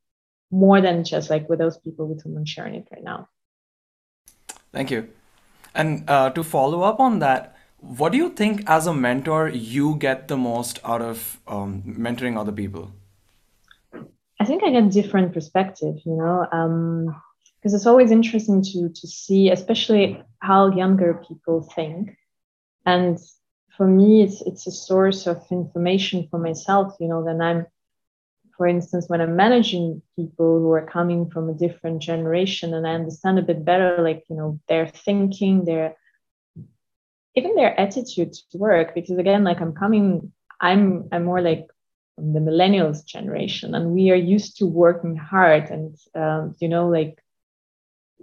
more 0.53 0.81
than 0.81 1.03
just 1.05 1.31
like 1.31 1.49
with 1.49 1.59
those 1.59 1.79
people 1.79 2.07
with 2.07 2.23
whom 2.23 2.37
i'm 2.37 2.45
sharing 2.45 2.75
it 2.75 2.87
right 2.93 3.03
now 3.03 3.29
thank 4.73 4.91
you 4.91 5.09
and 5.75 6.09
uh, 6.11 6.31
to 6.31 6.43
follow 6.45 6.83
up 6.83 7.01
on 7.01 7.19
that 7.21 7.57
what 7.81 8.13
do 8.13 8.19
you 8.19 8.31
think 8.31 8.63
as 8.67 8.87
a 8.87 8.95
mentor 8.95 9.49
you 9.49 9.97
get 9.97 10.29
the 10.29 10.37
most 10.37 10.81
out 10.85 11.01
of 11.01 11.41
um, 11.49 11.83
mentoring 11.87 12.39
other 12.39 12.53
people? 12.53 12.93
I 14.39 14.45
think 14.45 14.63
I 14.63 14.71
get 14.71 14.91
different 14.91 15.33
perspective, 15.33 15.97
you 16.05 16.17
know, 16.17 16.47
because 16.51 17.73
um, 17.73 17.77
it's 17.77 17.87
always 17.87 18.11
interesting 18.11 18.63
to 18.63 18.89
to 18.89 19.07
see, 19.07 19.51
especially 19.51 20.23
how 20.41 20.71
younger 20.75 21.23
people 21.27 21.63
think. 21.75 22.17
And 22.87 23.19
for 23.81 23.87
me, 23.87 24.23
it's 24.23 24.43
it's 24.43 24.67
a 24.67 24.71
source 24.71 25.27
of 25.27 25.43
information 25.51 26.29
for 26.31 26.39
myself, 26.39 26.95
you 27.01 27.09
know. 27.09 27.25
Then 27.25 27.41
I'm, 27.41 27.65
for 28.55 28.67
instance, 28.67 29.07
when 29.09 29.23
I'm 29.23 29.37
managing 29.37 30.03
people 30.17 30.59
who 30.59 30.71
are 30.73 30.85
coming 30.85 31.31
from 31.31 31.49
a 31.49 31.55
different 31.55 32.03
generation, 32.03 32.75
and 32.75 32.87
I 32.87 32.93
understand 32.93 33.39
a 33.39 33.49
bit 33.51 33.65
better, 33.65 34.03
like 34.03 34.25
you 34.29 34.37
know, 34.37 34.61
their 34.69 34.87
thinking, 34.87 35.65
their 35.65 35.97
even 37.35 37.55
their 37.55 37.73
attitude 37.81 38.35
to 38.51 38.59
work 38.59 38.95
because 38.95 39.17
again 39.17 39.45
like 39.45 39.61
i'm 39.61 39.73
coming 39.73 40.33
i'm 40.61 41.09
i'm 41.13 41.25
more 41.25 41.41
like 41.41 41.69
the 42.19 42.41
millennials 42.41 43.07
generation 43.07 43.73
and 43.77 43.93
we 43.93 44.11
are 44.11 44.23
used 44.35 44.59
to 44.59 44.67
working 44.67 45.15
hard 45.17 45.71
and 45.71 45.97
um, 46.17 46.55
you 46.59 46.69
know 46.69 46.89
like 46.89 47.23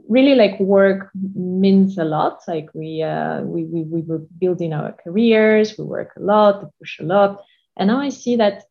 really 0.08 0.36
like 0.36 0.60
work 0.60 1.10
means 1.36 1.98
a 1.98 2.04
lot. 2.04 2.40
Like 2.48 2.70
we 2.74 3.02
uh 3.02 3.42
we, 3.42 3.64
we 3.66 3.84
we 3.84 4.02
were 4.02 4.24
building 4.40 4.74
our 4.74 4.94
careers 5.04 5.78
we 5.78 5.84
work 5.84 6.12
a 6.18 6.22
lot 6.22 6.64
we 6.64 6.70
push 6.80 7.00
a 7.00 7.04
lot. 7.04 7.44
And 7.78 7.88
now 7.88 8.00
i 8.00 8.10
see 8.10 8.36
that 8.38 8.64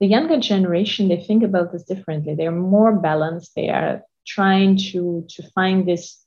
the 0.00 0.06
younger 0.06 0.38
generation 0.40 1.08
they 1.08 1.22
think 1.22 1.42
about 1.42 1.72
this 1.72 1.84
differently. 1.84 2.34
They're 2.34 2.52
more 2.52 2.92
balanced. 2.96 3.54
They 3.54 3.68
are 3.68 4.02
trying 4.26 4.76
to 4.92 5.26
to 5.28 5.42
find 5.54 5.86
this 5.86 6.24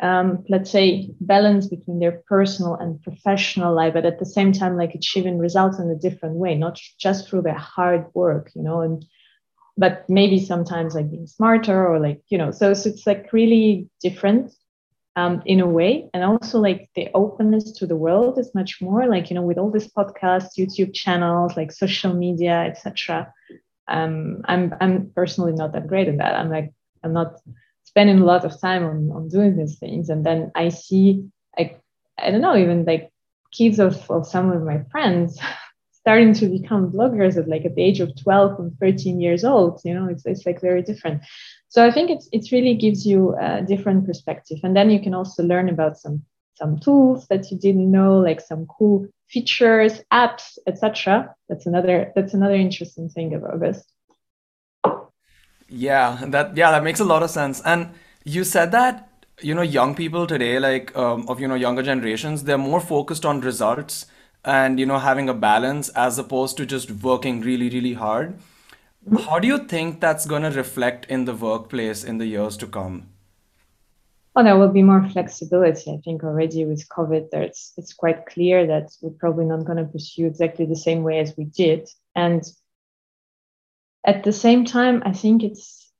um, 0.00 0.44
let's 0.48 0.70
say 0.70 1.10
balance 1.20 1.68
between 1.68 2.00
their 2.00 2.22
personal 2.28 2.74
and 2.74 3.00
professional 3.02 3.74
life 3.74 3.94
but 3.94 4.04
at 4.04 4.18
the 4.18 4.26
same 4.26 4.52
time 4.52 4.76
like 4.76 4.94
achieving 4.94 5.38
results 5.38 5.78
in 5.78 5.88
a 5.88 5.94
different 5.94 6.34
way 6.36 6.54
not 6.54 6.78
just 6.98 7.28
through 7.28 7.42
their 7.42 7.54
hard 7.54 8.04
work 8.12 8.50
you 8.54 8.62
know 8.62 8.80
and 8.80 9.04
but 9.76 10.04
maybe 10.08 10.38
sometimes 10.38 10.94
like 10.94 11.10
being 11.10 11.26
smarter 11.26 11.86
or 11.86 11.98
like 11.98 12.22
you 12.28 12.38
know 12.38 12.50
so, 12.50 12.74
so 12.74 12.88
it's 12.88 13.06
like 13.06 13.32
really 13.32 13.88
different 14.00 14.52
um, 15.16 15.42
in 15.46 15.60
a 15.60 15.66
way. 15.66 16.08
And 16.12 16.24
also 16.24 16.58
like 16.58 16.90
the 16.94 17.08
openness 17.14 17.72
to 17.72 17.86
the 17.86 17.96
world 17.96 18.38
is 18.38 18.54
much 18.54 18.80
more 18.80 19.06
like 19.06 19.30
you 19.30 19.34
know 19.34 19.42
with 19.42 19.58
all 19.58 19.70
these 19.70 19.88
podcasts 19.88 20.58
youtube 20.58 20.94
channels 20.94 21.56
like 21.56 21.72
social 21.72 22.14
media 22.14 22.64
etc 22.64 23.32
um, 23.88 24.42
i'm 24.46 24.74
i'm 24.80 25.10
personally 25.14 25.52
not 25.52 25.72
that 25.72 25.86
great 25.86 26.08
at 26.08 26.18
that. 26.18 26.34
I'm 26.34 26.50
like 26.50 26.72
i'm 27.02 27.12
not 27.12 27.40
spending 27.84 28.20
a 28.20 28.24
lot 28.24 28.44
of 28.44 28.60
time 28.60 28.84
on, 28.84 29.10
on 29.12 29.28
doing 29.28 29.56
these 29.56 29.78
things. 29.78 30.08
And 30.08 30.24
then 30.24 30.50
i 30.54 30.68
see 30.68 31.24
like 31.58 31.80
i 32.18 32.30
don't 32.30 32.40
know 32.40 32.56
even 32.56 32.84
like 32.84 33.10
kids 33.52 33.78
of, 33.78 34.10
of 34.10 34.26
some 34.26 34.50
of 34.50 34.62
my 34.62 34.82
friends 34.90 35.38
starting 36.04 36.34
to 36.34 36.46
become 36.48 36.92
bloggers 36.92 37.38
at 37.38 37.48
like 37.48 37.64
at 37.64 37.74
the 37.74 37.82
age 37.82 38.00
of 38.00 38.14
12 38.22 38.60
and 38.60 38.78
13 38.78 39.22
years 39.22 39.42
old 39.42 39.80
you 39.84 39.94
know 39.94 40.06
it's, 40.06 40.26
it's 40.26 40.44
like 40.44 40.60
very 40.60 40.82
different. 40.82 41.22
So 41.68 41.84
i 41.84 41.90
think 41.90 42.10
it's 42.10 42.28
it 42.30 42.52
really 42.52 42.74
gives 42.74 43.06
you 43.06 43.34
a 43.40 43.62
different 43.62 44.06
perspective. 44.06 44.58
And 44.62 44.76
then 44.76 44.90
you 44.90 45.00
can 45.00 45.14
also 45.14 45.42
learn 45.42 45.68
about 45.68 45.98
some 45.98 46.22
some 46.54 46.78
tools 46.78 47.26
that 47.28 47.50
you 47.50 47.58
didn't 47.58 47.90
know 47.90 48.18
like 48.18 48.40
some 48.40 48.66
cool 48.66 49.08
features 49.28 50.00
apps 50.12 50.58
etc 50.66 51.34
that's 51.48 51.66
another 51.66 52.12
that's 52.14 52.34
another 52.34 52.54
interesting 52.54 53.08
thing 53.08 53.34
about 53.34 53.60
this. 53.60 53.82
Yeah, 55.68 56.18
that 56.26 56.56
yeah, 56.56 56.70
that 56.70 56.84
makes 56.84 57.00
a 57.00 57.04
lot 57.04 57.22
of 57.22 57.30
sense. 57.30 57.60
And 57.64 57.90
you 58.24 58.44
said 58.44 58.70
that, 58.72 59.08
you 59.40 59.54
know, 59.54 59.62
young 59.62 59.94
people 59.94 60.26
today, 60.26 60.58
like 60.58 60.96
um, 60.96 61.26
of 61.28 61.40
you 61.40 61.48
know 61.48 61.54
younger 61.54 61.82
generations, 61.82 62.44
they're 62.44 62.58
more 62.58 62.80
focused 62.80 63.24
on 63.24 63.40
results 63.40 64.06
and 64.44 64.78
you 64.78 64.86
know 64.86 64.98
having 64.98 65.28
a 65.28 65.34
balance 65.34 65.88
as 65.90 66.18
opposed 66.18 66.56
to 66.58 66.66
just 66.66 66.90
working 66.90 67.40
really, 67.40 67.68
really 67.68 67.94
hard. 67.94 68.38
How 69.26 69.38
do 69.38 69.46
you 69.46 69.58
think 69.58 70.00
that's 70.00 70.26
going 70.26 70.42
to 70.42 70.50
reflect 70.50 71.06
in 71.10 71.24
the 71.26 71.34
workplace 71.34 72.04
in 72.04 72.18
the 72.18 72.26
years 72.26 72.56
to 72.58 72.66
come? 72.66 73.08
Well, 74.34 74.44
there 74.44 74.56
will 74.56 74.72
be 74.72 74.82
more 74.82 75.08
flexibility. 75.10 75.92
I 75.92 75.98
think 76.04 76.24
already 76.24 76.64
with 76.64 76.88
COVID, 76.88 77.30
there's 77.30 77.72
it's 77.76 77.92
quite 77.92 78.26
clear 78.26 78.66
that 78.66 78.90
we're 79.00 79.10
probably 79.10 79.44
not 79.44 79.64
going 79.64 79.78
to 79.78 79.84
pursue 79.84 80.26
exactly 80.26 80.66
the 80.66 80.76
same 80.76 81.02
way 81.02 81.20
as 81.20 81.36
we 81.36 81.44
did. 81.44 81.88
And 82.16 82.42
at 84.06 84.24
the 84.24 84.32
same 84.32 84.64
time, 84.64 85.02
I 85.06 85.12
think 85.12 85.42
it's 85.42 85.92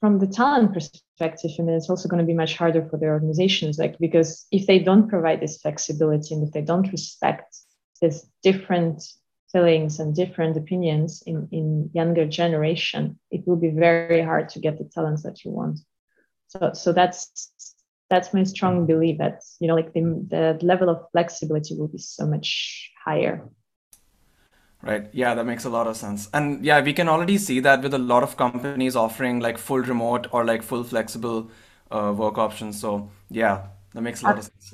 from 0.00 0.18
the 0.18 0.26
talent 0.26 0.72
perspective, 0.72 1.50
I 1.58 1.62
mean, 1.62 1.74
it's 1.74 1.90
also 1.90 2.08
going 2.08 2.20
to 2.20 2.26
be 2.26 2.34
much 2.34 2.56
harder 2.56 2.86
for 2.88 2.96
the 2.96 3.06
organizations, 3.06 3.78
like 3.78 3.98
because 3.98 4.46
if 4.52 4.66
they 4.66 4.78
don't 4.78 5.08
provide 5.08 5.40
this 5.40 5.60
flexibility 5.60 6.34
and 6.34 6.46
if 6.46 6.52
they 6.52 6.62
don't 6.62 6.90
respect 6.92 7.56
this 8.00 8.26
different 8.42 9.02
feelings 9.52 10.00
and 10.00 10.14
different 10.14 10.56
opinions 10.56 11.22
in, 11.26 11.48
in 11.52 11.90
younger 11.94 12.26
generation, 12.26 13.18
it 13.30 13.46
will 13.46 13.56
be 13.56 13.70
very 13.70 14.22
hard 14.22 14.48
to 14.50 14.60
get 14.60 14.78
the 14.78 14.84
talents 14.84 15.22
that 15.22 15.44
you 15.44 15.50
want. 15.50 15.78
So, 16.48 16.72
so 16.74 16.92
that's 16.92 17.52
that's 18.08 18.32
my 18.32 18.44
strong 18.44 18.86
belief 18.86 19.18
that 19.18 19.42
you 19.58 19.66
know, 19.68 19.74
like 19.74 19.92
the, 19.92 20.02
the 20.30 20.64
level 20.64 20.88
of 20.88 21.10
flexibility 21.12 21.76
will 21.76 21.88
be 21.88 21.98
so 21.98 22.26
much 22.26 22.92
higher. 23.04 23.48
Right. 24.82 25.08
Yeah, 25.12 25.34
that 25.34 25.44
makes 25.44 25.64
a 25.64 25.70
lot 25.70 25.86
of 25.86 25.96
sense. 25.96 26.28
And 26.32 26.64
yeah, 26.64 26.80
we 26.80 26.92
can 26.92 27.08
already 27.08 27.38
see 27.38 27.60
that 27.60 27.82
with 27.82 27.94
a 27.94 27.98
lot 27.98 28.22
of 28.22 28.36
companies 28.36 28.94
offering 28.94 29.40
like 29.40 29.58
full 29.58 29.80
remote 29.80 30.28
or 30.30 30.44
like 30.44 30.62
full 30.62 30.84
flexible 30.84 31.50
uh, 31.90 32.12
work 32.16 32.38
options. 32.38 32.80
So 32.80 33.10
yeah, 33.30 33.66
that 33.94 34.02
makes 34.02 34.22
a 34.22 34.26
lot 34.26 34.38
of 34.38 34.44
sense. 34.44 34.70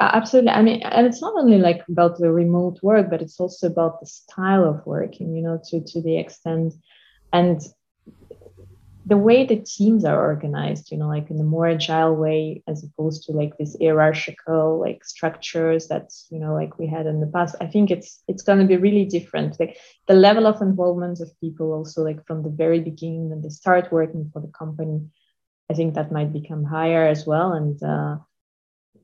Absolutely. 0.00 0.50
Uh, 0.50 0.54
I 0.58 0.62
mean, 0.62 0.82
and 0.82 1.06
it's 1.06 1.20
not 1.20 1.34
only 1.36 1.58
like 1.58 1.82
about 1.88 2.18
the 2.18 2.32
remote 2.32 2.78
work, 2.82 3.10
but 3.10 3.22
it's 3.22 3.38
also 3.38 3.66
about 3.66 4.00
the 4.00 4.06
style 4.06 4.64
of 4.64 4.84
working, 4.86 5.34
you 5.34 5.42
know, 5.42 5.60
to 5.70 5.80
to 5.84 6.02
the 6.02 6.18
extent 6.18 6.74
and 7.32 7.60
the 9.06 9.16
way 9.16 9.46
the 9.46 9.56
teams 9.56 10.04
are 10.04 10.20
organized, 10.20 10.90
you 10.90 10.98
know, 10.98 11.08
like 11.08 11.30
in 11.30 11.40
a 11.40 11.44
more 11.44 11.66
agile 11.68 12.14
way, 12.14 12.62
as 12.68 12.84
opposed 12.84 13.24
to 13.24 13.32
like 13.32 13.56
this 13.58 13.74
hierarchical 13.80 14.78
like 14.78 15.02
structures 15.04 15.88
that 15.88 16.10
you 16.30 16.38
know, 16.38 16.52
like 16.54 16.78
we 16.78 16.86
had 16.86 17.06
in 17.06 17.20
the 17.20 17.26
past. 17.26 17.56
I 17.60 17.66
think 17.66 17.90
it's 17.90 18.22
it's 18.28 18.42
going 18.42 18.58
to 18.58 18.66
be 18.66 18.76
really 18.76 19.06
different. 19.06 19.58
Like 19.58 19.78
the 20.06 20.14
level 20.14 20.46
of 20.46 20.60
involvement 20.60 21.20
of 21.20 21.30
people, 21.40 21.72
also 21.72 22.02
like 22.02 22.26
from 22.26 22.42
the 22.42 22.50
very 22.50 22.80
beginning 22.80 23.30
when 23.30 23.40
they 23.42 23.48
start 23.48 23.90
working 23.90 24.30
for 24.32 24.40
the 24.42 24.48
company, 24.52 25.00
I 25.70 25.74
think 25.74 25.94
that 25.94 26.12
might 26.12 26.32
become 26.32 26.64
higher 26.64 27.06
as 27.06 27.26
well, 27.26 27.52
and 27.52 27.82
uh, 27.82 28.16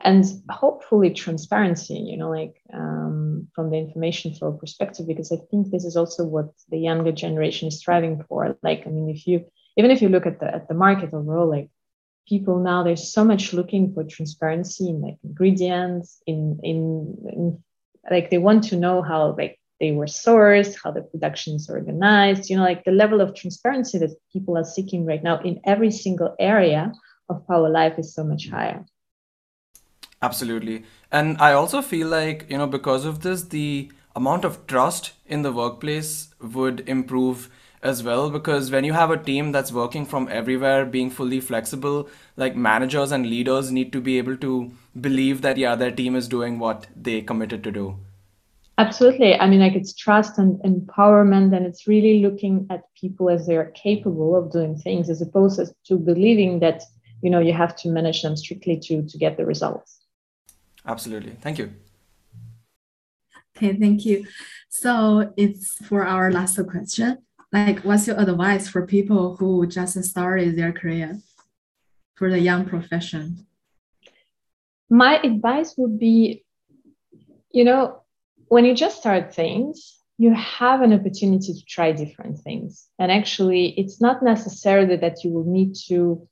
and 0.01 0.25
hopefully 0.51 1.11
transparency. 1.11 1.95
You 1.95 2.17
know, 2.17 2.31
like 2.31 2.55
um, 2.73 3.49
from 3.55 3.71
the 3.71 3.79
information 3.79 4.35
flow 4.35 4.53
perspective, 4.53 5.07
because 5.07 5.33
I 5.33 5.37
think 5.51 5.71
this 5.71 5.85
is 5.85 5.97
also 5.97 6.25
what 6.25 6.53
the 6.69 6.79
younger 6.79 7.13
generation 7.13 7.69
is 7.69 7.79
striving 7.79 8.23
for. 8.29 8.57
Like, 8.63 8.87
I 8.87 8.91
mean, 8.91 9.09
if 9.09 9.27
you 9.27 9.47
even 9.77 9.91
if 9.91 10.03
you 10.03 10.09
look 10.09 10.27
at 10.27 10.41
the 10.41 10.55
at 10.55 10.69
the 10.69 10.75
market 10.75 11.13
overall, 11.13 11.49
like 11.49 11.71
people 12.29 12.59
now 12.59 12.83
there's 12.83 13.13
so 13.13 13.25
much 13.25 13.53
looking 13.53 13.93
for 13.95 14.05
transparency 14.05 14.89
in 14.89 15.01
like 15.01 15.17
ingredients, 15.25 16.23
in 16.27 16.61
in, 16.63 17.17
in 17.33 17.65
like 18.11 18.31
they 18.31 18.39
want 18.39 18.65
to 18.65 18.77
know 18.77 19.03
how 19.03 19.35
like 19.37 19.59
they 19.81 19.93
were 19.93 20.07
sourced, 20.07 20.75
how 20.83 20.91
the 20.91 21.03
production 21.03 21.57
is 21.57 21.69
organized, 21.69 22.49
you 22.49 22.57
know, 22.57 22.63
like 22.63 22.85
the 22.85 22.93
level 22.93 23.21
of 23.21 23.35
transparency 23.35 23.99
that 23.99 24.17
people 24.33 24.57
are 24.57 24.65
seeking 24.65 25.05
right 25.05 25.23
now 25.23 25.39
in 25.41 25.61
every 25.65 25.91
single 25.91 26.35
area 26.39 26.93
of 27.29 27.47
power 27.47 27.69
life 27.69 27.99
is 27.99 28.15
so 28.15 28.25
much 28.25 28.49
higher. 28.49 28.85
Absolutely. 30.23 30.85
And 31.13 31.37
I 31.39 31.53
also 31.53 31.83
feel 31.83 32.09
like, 32.09 32.47
you 32.49 32.59
know, 32.59 32.67
because 32.67 33.05
of 33.05 33.23
this, 33.23 33.45
the 33.45 33.91
amount 34.15 34.45
of 34.45 34.67
trust 34.67 35.13
in 35.27 35.43
the 35.43 35.53
workplace 35.53 36.35
would 36.41 36.89
improve 36.89 37.51
as 37.83 38.03
well 38.03 38.31
because 38.31 38.71
when 38.71 38.85
you 38.85 38.93
have 38.93 39.11
a 39.11 39.17
team 39.17 39.53
that's 39.53 39.71
working 39.71 40.07
from 40.07 40.29
everywhere 40.31 40.87
being 40.87 41.11
fully 41.11 41.41
flexible 41.41 42.09
like 42.37 42.57
managers 42.57 43.13
and 43.13 43.27
leaders 43.27 43.71
need 43.71 43.93
to 43.93 44.01
be 44.01 44.17
able 44.19 44.37
to 44.37 44.73
believe 45.01 45.43
that 45.43 45.59
yeah 45.59 45.75
their 45.75 45.91
team 45.91 46.17
is 46.17 46.27
doing 46.27 46.59
what 46.59 46.87
they 46.97 47.21
committed 47.21 47.63
to 47.63 47.71
do. 47.71 47.97
Absolutely. 48.79 49.35
I 49.35 49.47
mean 49.47 49.61
like 49.61 49.75
it's 49.75 49.95
trust 49.95 50.39
and 50.39 50.59
empowerment 50.61 51.55
and 51.57 51.67
it's 51.67 51.87
really 51.87 52.21
looking 52.21 52.67
at 52.71 52.83
people 52.95 53.31
as 53.31 53.47
they're 53.47 53.71
capable 53.71 54.35
of 54.37 54.51
doing 54.51 54.77
things 54.77 55.09
as 55.09 55.23
opposed 55.23 55.61
to 55.85 55.99
believing 55.99 56.59
that 56.61 56.83
you 57.23 57.31
know 57.31 57.41
you 57.41 57.53
have 57.53 57.77
to 57.77 57.89
manage 57.89 58.23
them 58.23 58.37
strictly 58.37 58.79
to 58.81 59.03
to 59.07 59.19
get 59.19 59.37
the 59.37 59.47
results 59.47 59.96
absolutely. 60.87 61.37
Thank 61.41 61.59
you. 61.59 61.73
Okay 63.57 63.75
thank 63.77 64.05
you. 64.05 64.27
So 64.69 65.33
it's 65.37 65.75
for 65.87 66.05
our 66.05 66.31
last 66.31 66.59
question. 66.69 67.19
Like 67.53 67.81
what's 67.81 68.07
your 68.07 68.21
advice 68.21 68.69
for 68.69 68.87
people 68.87 69.37
who 69.37 69.67
just 69.67 70.03
started 70.05 70.57
their 70.57 70.73
career 70.73 71.19
for 72.15 72.31
the 72.31 72.41
young 72.41 72.67
profession? 72.67 73.47
My 74.91 75.19
advice 75.23 75.75
would 75.79 75.99
be 75.99 76.45
you 77.51 77.65
know 77.65 78.03
when 78.49 78.65
you 78.65 78.75
just 78.75 78.99
start 78.99 79.35
things 79.35 79.97
you 80.19 80.33
have 80.35 80.81
an 80.81 80.93
opportunity 80.93 81.53
to 81.53 81.65
try 81.67 81.93
different 81.93 82.39
things. 82.39 82.89
And 82.99 83.13
actually 83.13 83.79
it's 83.79 84.01
not 84.01 84.23
necessarily 84.23 84.97
that 84.97 85.23
you 85.25 85.31
will 85.31 85.45
need 85.45 85.75
to 85.89 86.27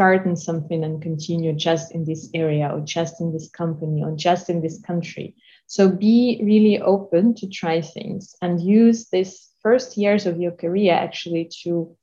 start 0.00 0.24
in 0.24 0.34
something 0.34 0.82
and 0.82 1.02
continue 1.02 1.52
just 1.52 1.92
in 1.92 2.06
this 2.06 2.30
area 2.32 2.66
or 2.72 2.80
just 2.80 3.20
in 3.20 3.34
this 3.34 3.50
company 3.50 4.02
or 4.02 4.16
just 4.16 4.48
in 4.48 4.62
this 4.62 4.80
country. 4.80 5.34
So 5.66 5.90
be 5.90 6.40
really 6.42 6.80
open 6.80 7.34
to 7.34 7.46
try 7.46 7.82
things 7.82 8.34
and 8.40 8.58
use 8.62 9.10
this 9.10 9.50
first 9.62 9.98
years 9.98 10.24
of 10.24 10.40
your 10.40 10.52
career 10.52 10.94
actually 10.94 11.50
to 11.64 11.94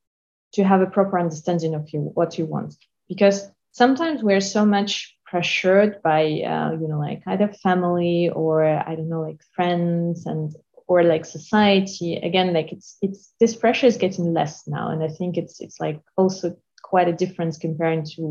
to 0.53 0.63
have 0.63 0.81
a 0.81 0.93
proper 0.95 1.17
understanding 1.19 1.73
of 1.73 1.89
you 1.91 2.01
what 2.13 2.37
you 2.37 2.45
want. 2.45 2.75
Because 3.09 3.49
sometimes 3.71 4.21
we're 4.21 4.47
so 4.57 4.63
much 4.63 5.17
pressured 5.25 5.99
by 6.03 6.21
uh, 6.53 6.71
you 6.79 6.87
know 6.87 6.99
like 6.99 7.21
either 7.25 7.49
family 7.67 8.29
or 8.29 8.63
i 8.63 8.95
don't 8.95 9.09
know 9.09 9.23
like 9.29 9.41
friends 9.55 10.27
and 10.27 10.55
or 10.89 11.03
like 11.03 11.25
society. 11.25 12.15
Again 12.29 12.53
like 12.53 12.71
it's 12.71 12.89
it's 13.01 13.33
this 13.39 13.55
pressure 13.55 13.87
is 13.87 13.97
getting 13.97 14.33
less 14.33 14.67
now. 14.67 14.85
And 14.91 15.03
i 15.03 15.09
think 15.17 15.31
it's 15.41 15.59
it's 15.65 15.79
like 15.79 15.99
also 16.15 16.55
quite 16.87 17.09
a 17.09 17.19
difference 17.23 17.57
comparing 17.57 18.03
to 18.03 18.21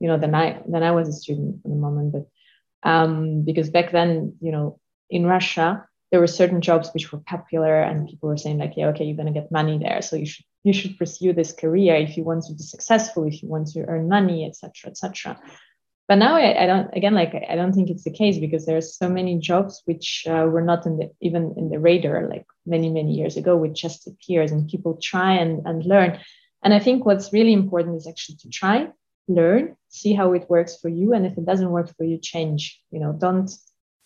you 0.00 0.08
know 0.08 0.18
than 0.22 0.34
i 0.34 0.46
than 0.72 0.82
i 0.82 0.92
was 0.92 1.08
a 1.08 1.12
student 1.12 1.62
for 1.62 1.68
the 1.68 1.82
moment. 1.86 2.12
But 2.14 2.26
um 2.90 3.42
because 3.42 3.68
back 3.70 3.90
then 3.90 4.36
you 4.40 4.52
know 4.52 4.78
in 5.10 5.26
russia 5.26 5.68
there 6.10 6.20
were 6.20 6.38
certain 6.40 6.60
jobs 6.60 6.90
which 6.94 7.10
were 7.10 7.18
popular 7.34 7.74
and 7.82 8.08
people 8.08 8.28
were 8.28 8.42
saying 8.44 8.58
like 8.58 8.74
yeah 8.76 8.88
okay 8.88 9.04
you're 9.04 9.24
to 9.24 9.40
get 9.40 9.58
money 9.60 9.78
there. 9.78 10.02
So 10.02 10.16
you 10.16 10.26
should 10.26 10.46
you 10.66 10.72
should 10.72 10.98
pursue 10.98 11.32
this 11.32 11.52
career 11.52 11.94
if 11.94 12.16
you 12.16 12.24
want 12.24 12.44
to 12.44 12.54
be 12.54 12.62
successful 12.62 13.24
if 13.24 13.40
you 13.40 13.48
want 13.48 13.68
to 13.68 13.84
earn 13.86 14.08
money 14.08 14.44
etc 14.44 14.90
etc 14.90 15.38
but 16.08 16.16
now 16.16 16.34
I, 16.36 16.64
I, 16.64 16.66
don't 16.66 16.88
again 16.92 17.14
like 17.14 17.32
i 17.48 17.54
don't 17.54 17.72
think 17.72 17.88
it's 17.88 18.02
the 18.02 18.18
case 18.22 18.38
because 18.38 18.66
there 18.66 18.76
are 18.76 18.92
so 19.00 19.08
many 19.08 19.38
jobs 19.38 19.82
which 19.84 20.26
uh, 20.28 20.46
were 20.52 20.66
not 20.70 20.84
in 20.86 20.96
the 20.98 21.10
even 21.20 21.54
in 21.56 21.70
the 21.70 21.78
radar 21.78 22.28
like 22.28 22.46
many 22.74 22.88
many 22.90 23.12
years 23.12 23.36
ago 23.36 23.56
which 23.56 23.80
just 23.80 24.08
appears 24.08 24.50
and 24.50 24.68
people 24.68 24.98
try 25.00 25.34
and, 25.34 25.64
and 25.66 25.84
learn 25.84 26.18
and 26.66 26.74
i 26.74 26.80
think 26.80 27.06
what's 27.06 27.32
really 27.32 27.52
important 27.52 27.96
is 27.96 28.08
actually 28.08 28.38
to 28.42 28.48
try 28.50 28.88
learn 29.28 29.76
see 29.88 30.12
how 30.12 30.32
it 30.32 30.48
works 30.48 30.76
for 30.76 30.88
you. 30.88 31.14
And 31.14 31.26
if 31.26 31.36
it 31.38 31.46
doesn't 31.46 31.70
work 31.70 31.94
for 31.96 32.04
you 32.04 32.18
change 32.18 32.80
you 32.90 33.00
know 33.00 33.12
don't 33.12 33.50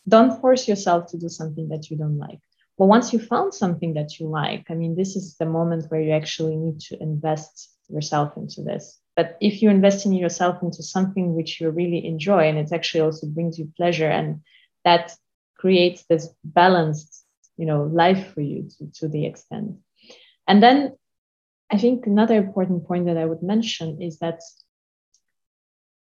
don't 0.09 0.41
force 0.41 0.67
yourself 0.67 1.11
to 1.11 1.19
do 1.19 1.29
something 1.29 1.69
that 1.69 1.91
you 1.91 1.97
don't 1.97 2.19
like. 2.19 2.41
But 2.79 2.87
once 2.87 3.13
you 3.13 3.19
found 3.19 3.53
something 3.53 3.95
that 3.95 4.19
you 4.19 4.29
like 4.29 4.65
i 4.71 4.75
mean 4.75 4.97
this 4.97 5.17
is 5.17 5.37
the 5.37 5.47
moment 5.47 5.87
where 5.91 6.01
you 6.01 6.13
actually 6.13 6.57
need 6.57 6.81
to 6.89 7.03
invest 7.03 7.71
yourself 7.89 8.37
into 8.37 8.63
this. 8.63 8.99
But 9.17 9.37
if 9.41 9.61
you 9.61 9.69
invest 9.69 10.07
in 10.07 10.13
yourself 10.13 10.63
into 10.63 10.83
something 10.83 11.35
which 11.35 11.61
you 11.61 11.69
really 11.71 12.07
enjoy 12.07 12.49
and 12.49 12.59
it 12.59 12.73
actually 12.73 13.03
also 13.03 13.27
brings 13.27 13.59
you 13.59 13.71
pleasure 13.77 14.09
and 14.09 14.41
that 14.85 15.13
creates 15.59 16.05
this 16.05 16.29
balanced 16.43 17.25
you 17.59 17.67
know 17.67 17.83
life 17.83 18.33
for 18.33 18.41
you 18.41 18.69
to, 18.79 18.91
to 19.01 19.09
the 19.09 19.27
extent. 19.27 19.77
And 20.49 20.63
then 20.63 20.97
i 21.71 21.79
think 21.79 22.07
another 22.07 22.37
important 22.37 22.87
point 22.87 23.07
that 23.07 23.17
i 23.17 23.25
would 23.25 23.43
mention 23.43 24.01
is 24.03 24.19
that 24.19 24.41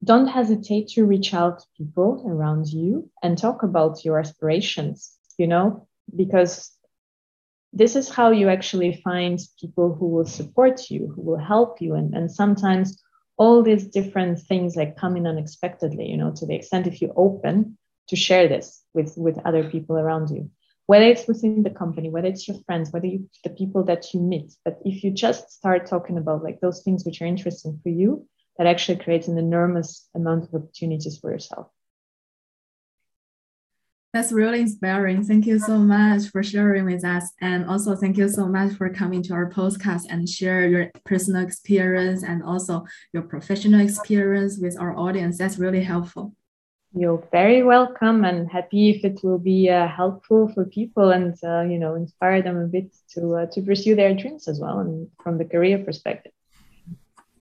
don't 0.05 0.27
hesitate 0.27 0.89
to 0.89 1.05
reach 1.05 1.33
out 1.33 1.61
to 1.61 1.67
people 1.79 2.25
around 2.27 2.67
you 2.69 3.11
and 3.23 3.39
talk 3.39 3.63
about 3.63 4.05
your 4.05 4.19
aspirations, 4.19 5.17
you 5.39 5.47
know, 5.47 5.89
because 6.15 6.71
this 7.73 7.97
is 7.97 8.09
how 8.09 8.31
you 8.31 8.49
actually 8.49 9.01
find 9.03 9.41
people 9.61 9.95
who 9.95 10.09
will 10.09 10.27
support 10.27 10.91
you, 10.91 11.13
who 11.15 11.23
will 11.23 11.39
help 11.39 11.81
you. 11.81 11.95
And, 11.95 12.15
and 12.15 12.31
sometimes 12.31 13.03
all 13.37 13.63
these 13.63 13.87
different 13.87 14.39
things 14.41 14.77
like 14.77 14.97
come 14.97 15.17
in 15.17 15.27
unexpectedly, 15.27 16.07
you 16.07 16.17
know, 16.17 16.33
to 16.37 16.47
the 16.47 16.55
extent 16.55 16.87
if 16.87 17.01
you 17.01 17.13
open 17.17 17.79
to 18.09 18.17
share 18.17 18.47
this 18.47 18.83
with, 18.93 19.15
with 19.17 19.39
other 19.45 19.69
people 19.71 19.97
around 19.97 20.31
you. 20.31 20.51
Whether 20.87 21.07
it's 21.07 21.26
within 21.26 21.62
the 21.62 21.70
company, 21.70 22.11
whether 22.11 22.28
it's 22.28 22.47
your 22.47 22.59
friends, 22.66 22.91
whether 22.93 23.07
you 23.07 23.28
the 23.43 23.51
people 23.51 23.85
that 23.85 24.12
you 24.12 24.20
meet. 24.20 24.53
But 24.64 24.78
if 24.85 25.03
you 25.03 25.11
just 25.11 25.51
start 25.51 25.87
talking 25.87 26.18
about 26.18 26.45
like 26.45 26.61
those 26.61 26.82
things 26.82 27.05
which 27.05 27.22
are 27.22 27.26
interesting 27.26 27.80
for 27.82 27.89
you, 27.89 28.26
that 28.59 28.66
actually 28.66 28.99
creates 28.99 29.28
an 29.28 29.39
enormous 29.39 30.09
amount 30.14 30.45
of 30.45 30.55
opportunities 30.55 31.18
for 31.18 31.30
yourself. 31.30 31.68
That's 34.12 34.30
really 34.30 34.61
inspiring. 34.61 35.24
Thank 35.24 35.45
you 35.45 35.59
so 35.59 35.76
much 35.76 36.28
for 36.28 36.41
sharing 36.45 36.85
with 36.85 37.05
us. 37.05 37.32
And 37.41 37.68
also 37.68 37.97
thank 37.97 38.16
you 38.16 38.28
so 38.28 38.47
much 38.47 38.74
for 38.74 38.89
coming 38.89 39.24
to 39.24 39.35
our 39.35 39.51
podcast 39.51 40.03
and 40.09 40.28
share 40.28 40.68
your 40.68 40.91
personal 41.05 41.43
experience 41.43 42.22
and 42.22 42.41
also 42.41 42.85
your 43.12 43.24
professional 43.24 43.80
experience 43.80 44.57
with 44.61 44.78
our 44.78 44.97
audience. 44.97 45.37
That's 45.37 45.59
really 45.59 45.82
helpful. 45.82 46.32
You're 46.97 47.26
very 47.32 47.62
welcome 47.62 48.24
and 48.24 48.51
happy 48.51 48.90
if 48.90 49.05
it 49.05 49.20
will 49.24 49.38
be 49.38 49.68
uh, 49.68 49.88
helpful 49.88 50.49
for 50.55 50.64
people 50.64 51.11
and 51.11 51.34
uh, 51.45 51.62
you 51.62 51.78
know 51.78 51.95
inspire 51.97 52.42
them 52.42 52.57
a 52.59 52.66
bit 52.68 52.95
to 53.14 53.36
uh, 53.36 53.47
to 53.53 53.62
pursue 53.62 53.97
their 53.97 54.14
dreams 54.14 54.49
as 54.49 54.61
well 54.61 54.78
and 54.78 55.09
from 55.22 55.38
the 55.38 55.45
career 55.45 55.78
perspective. 55.84 56.34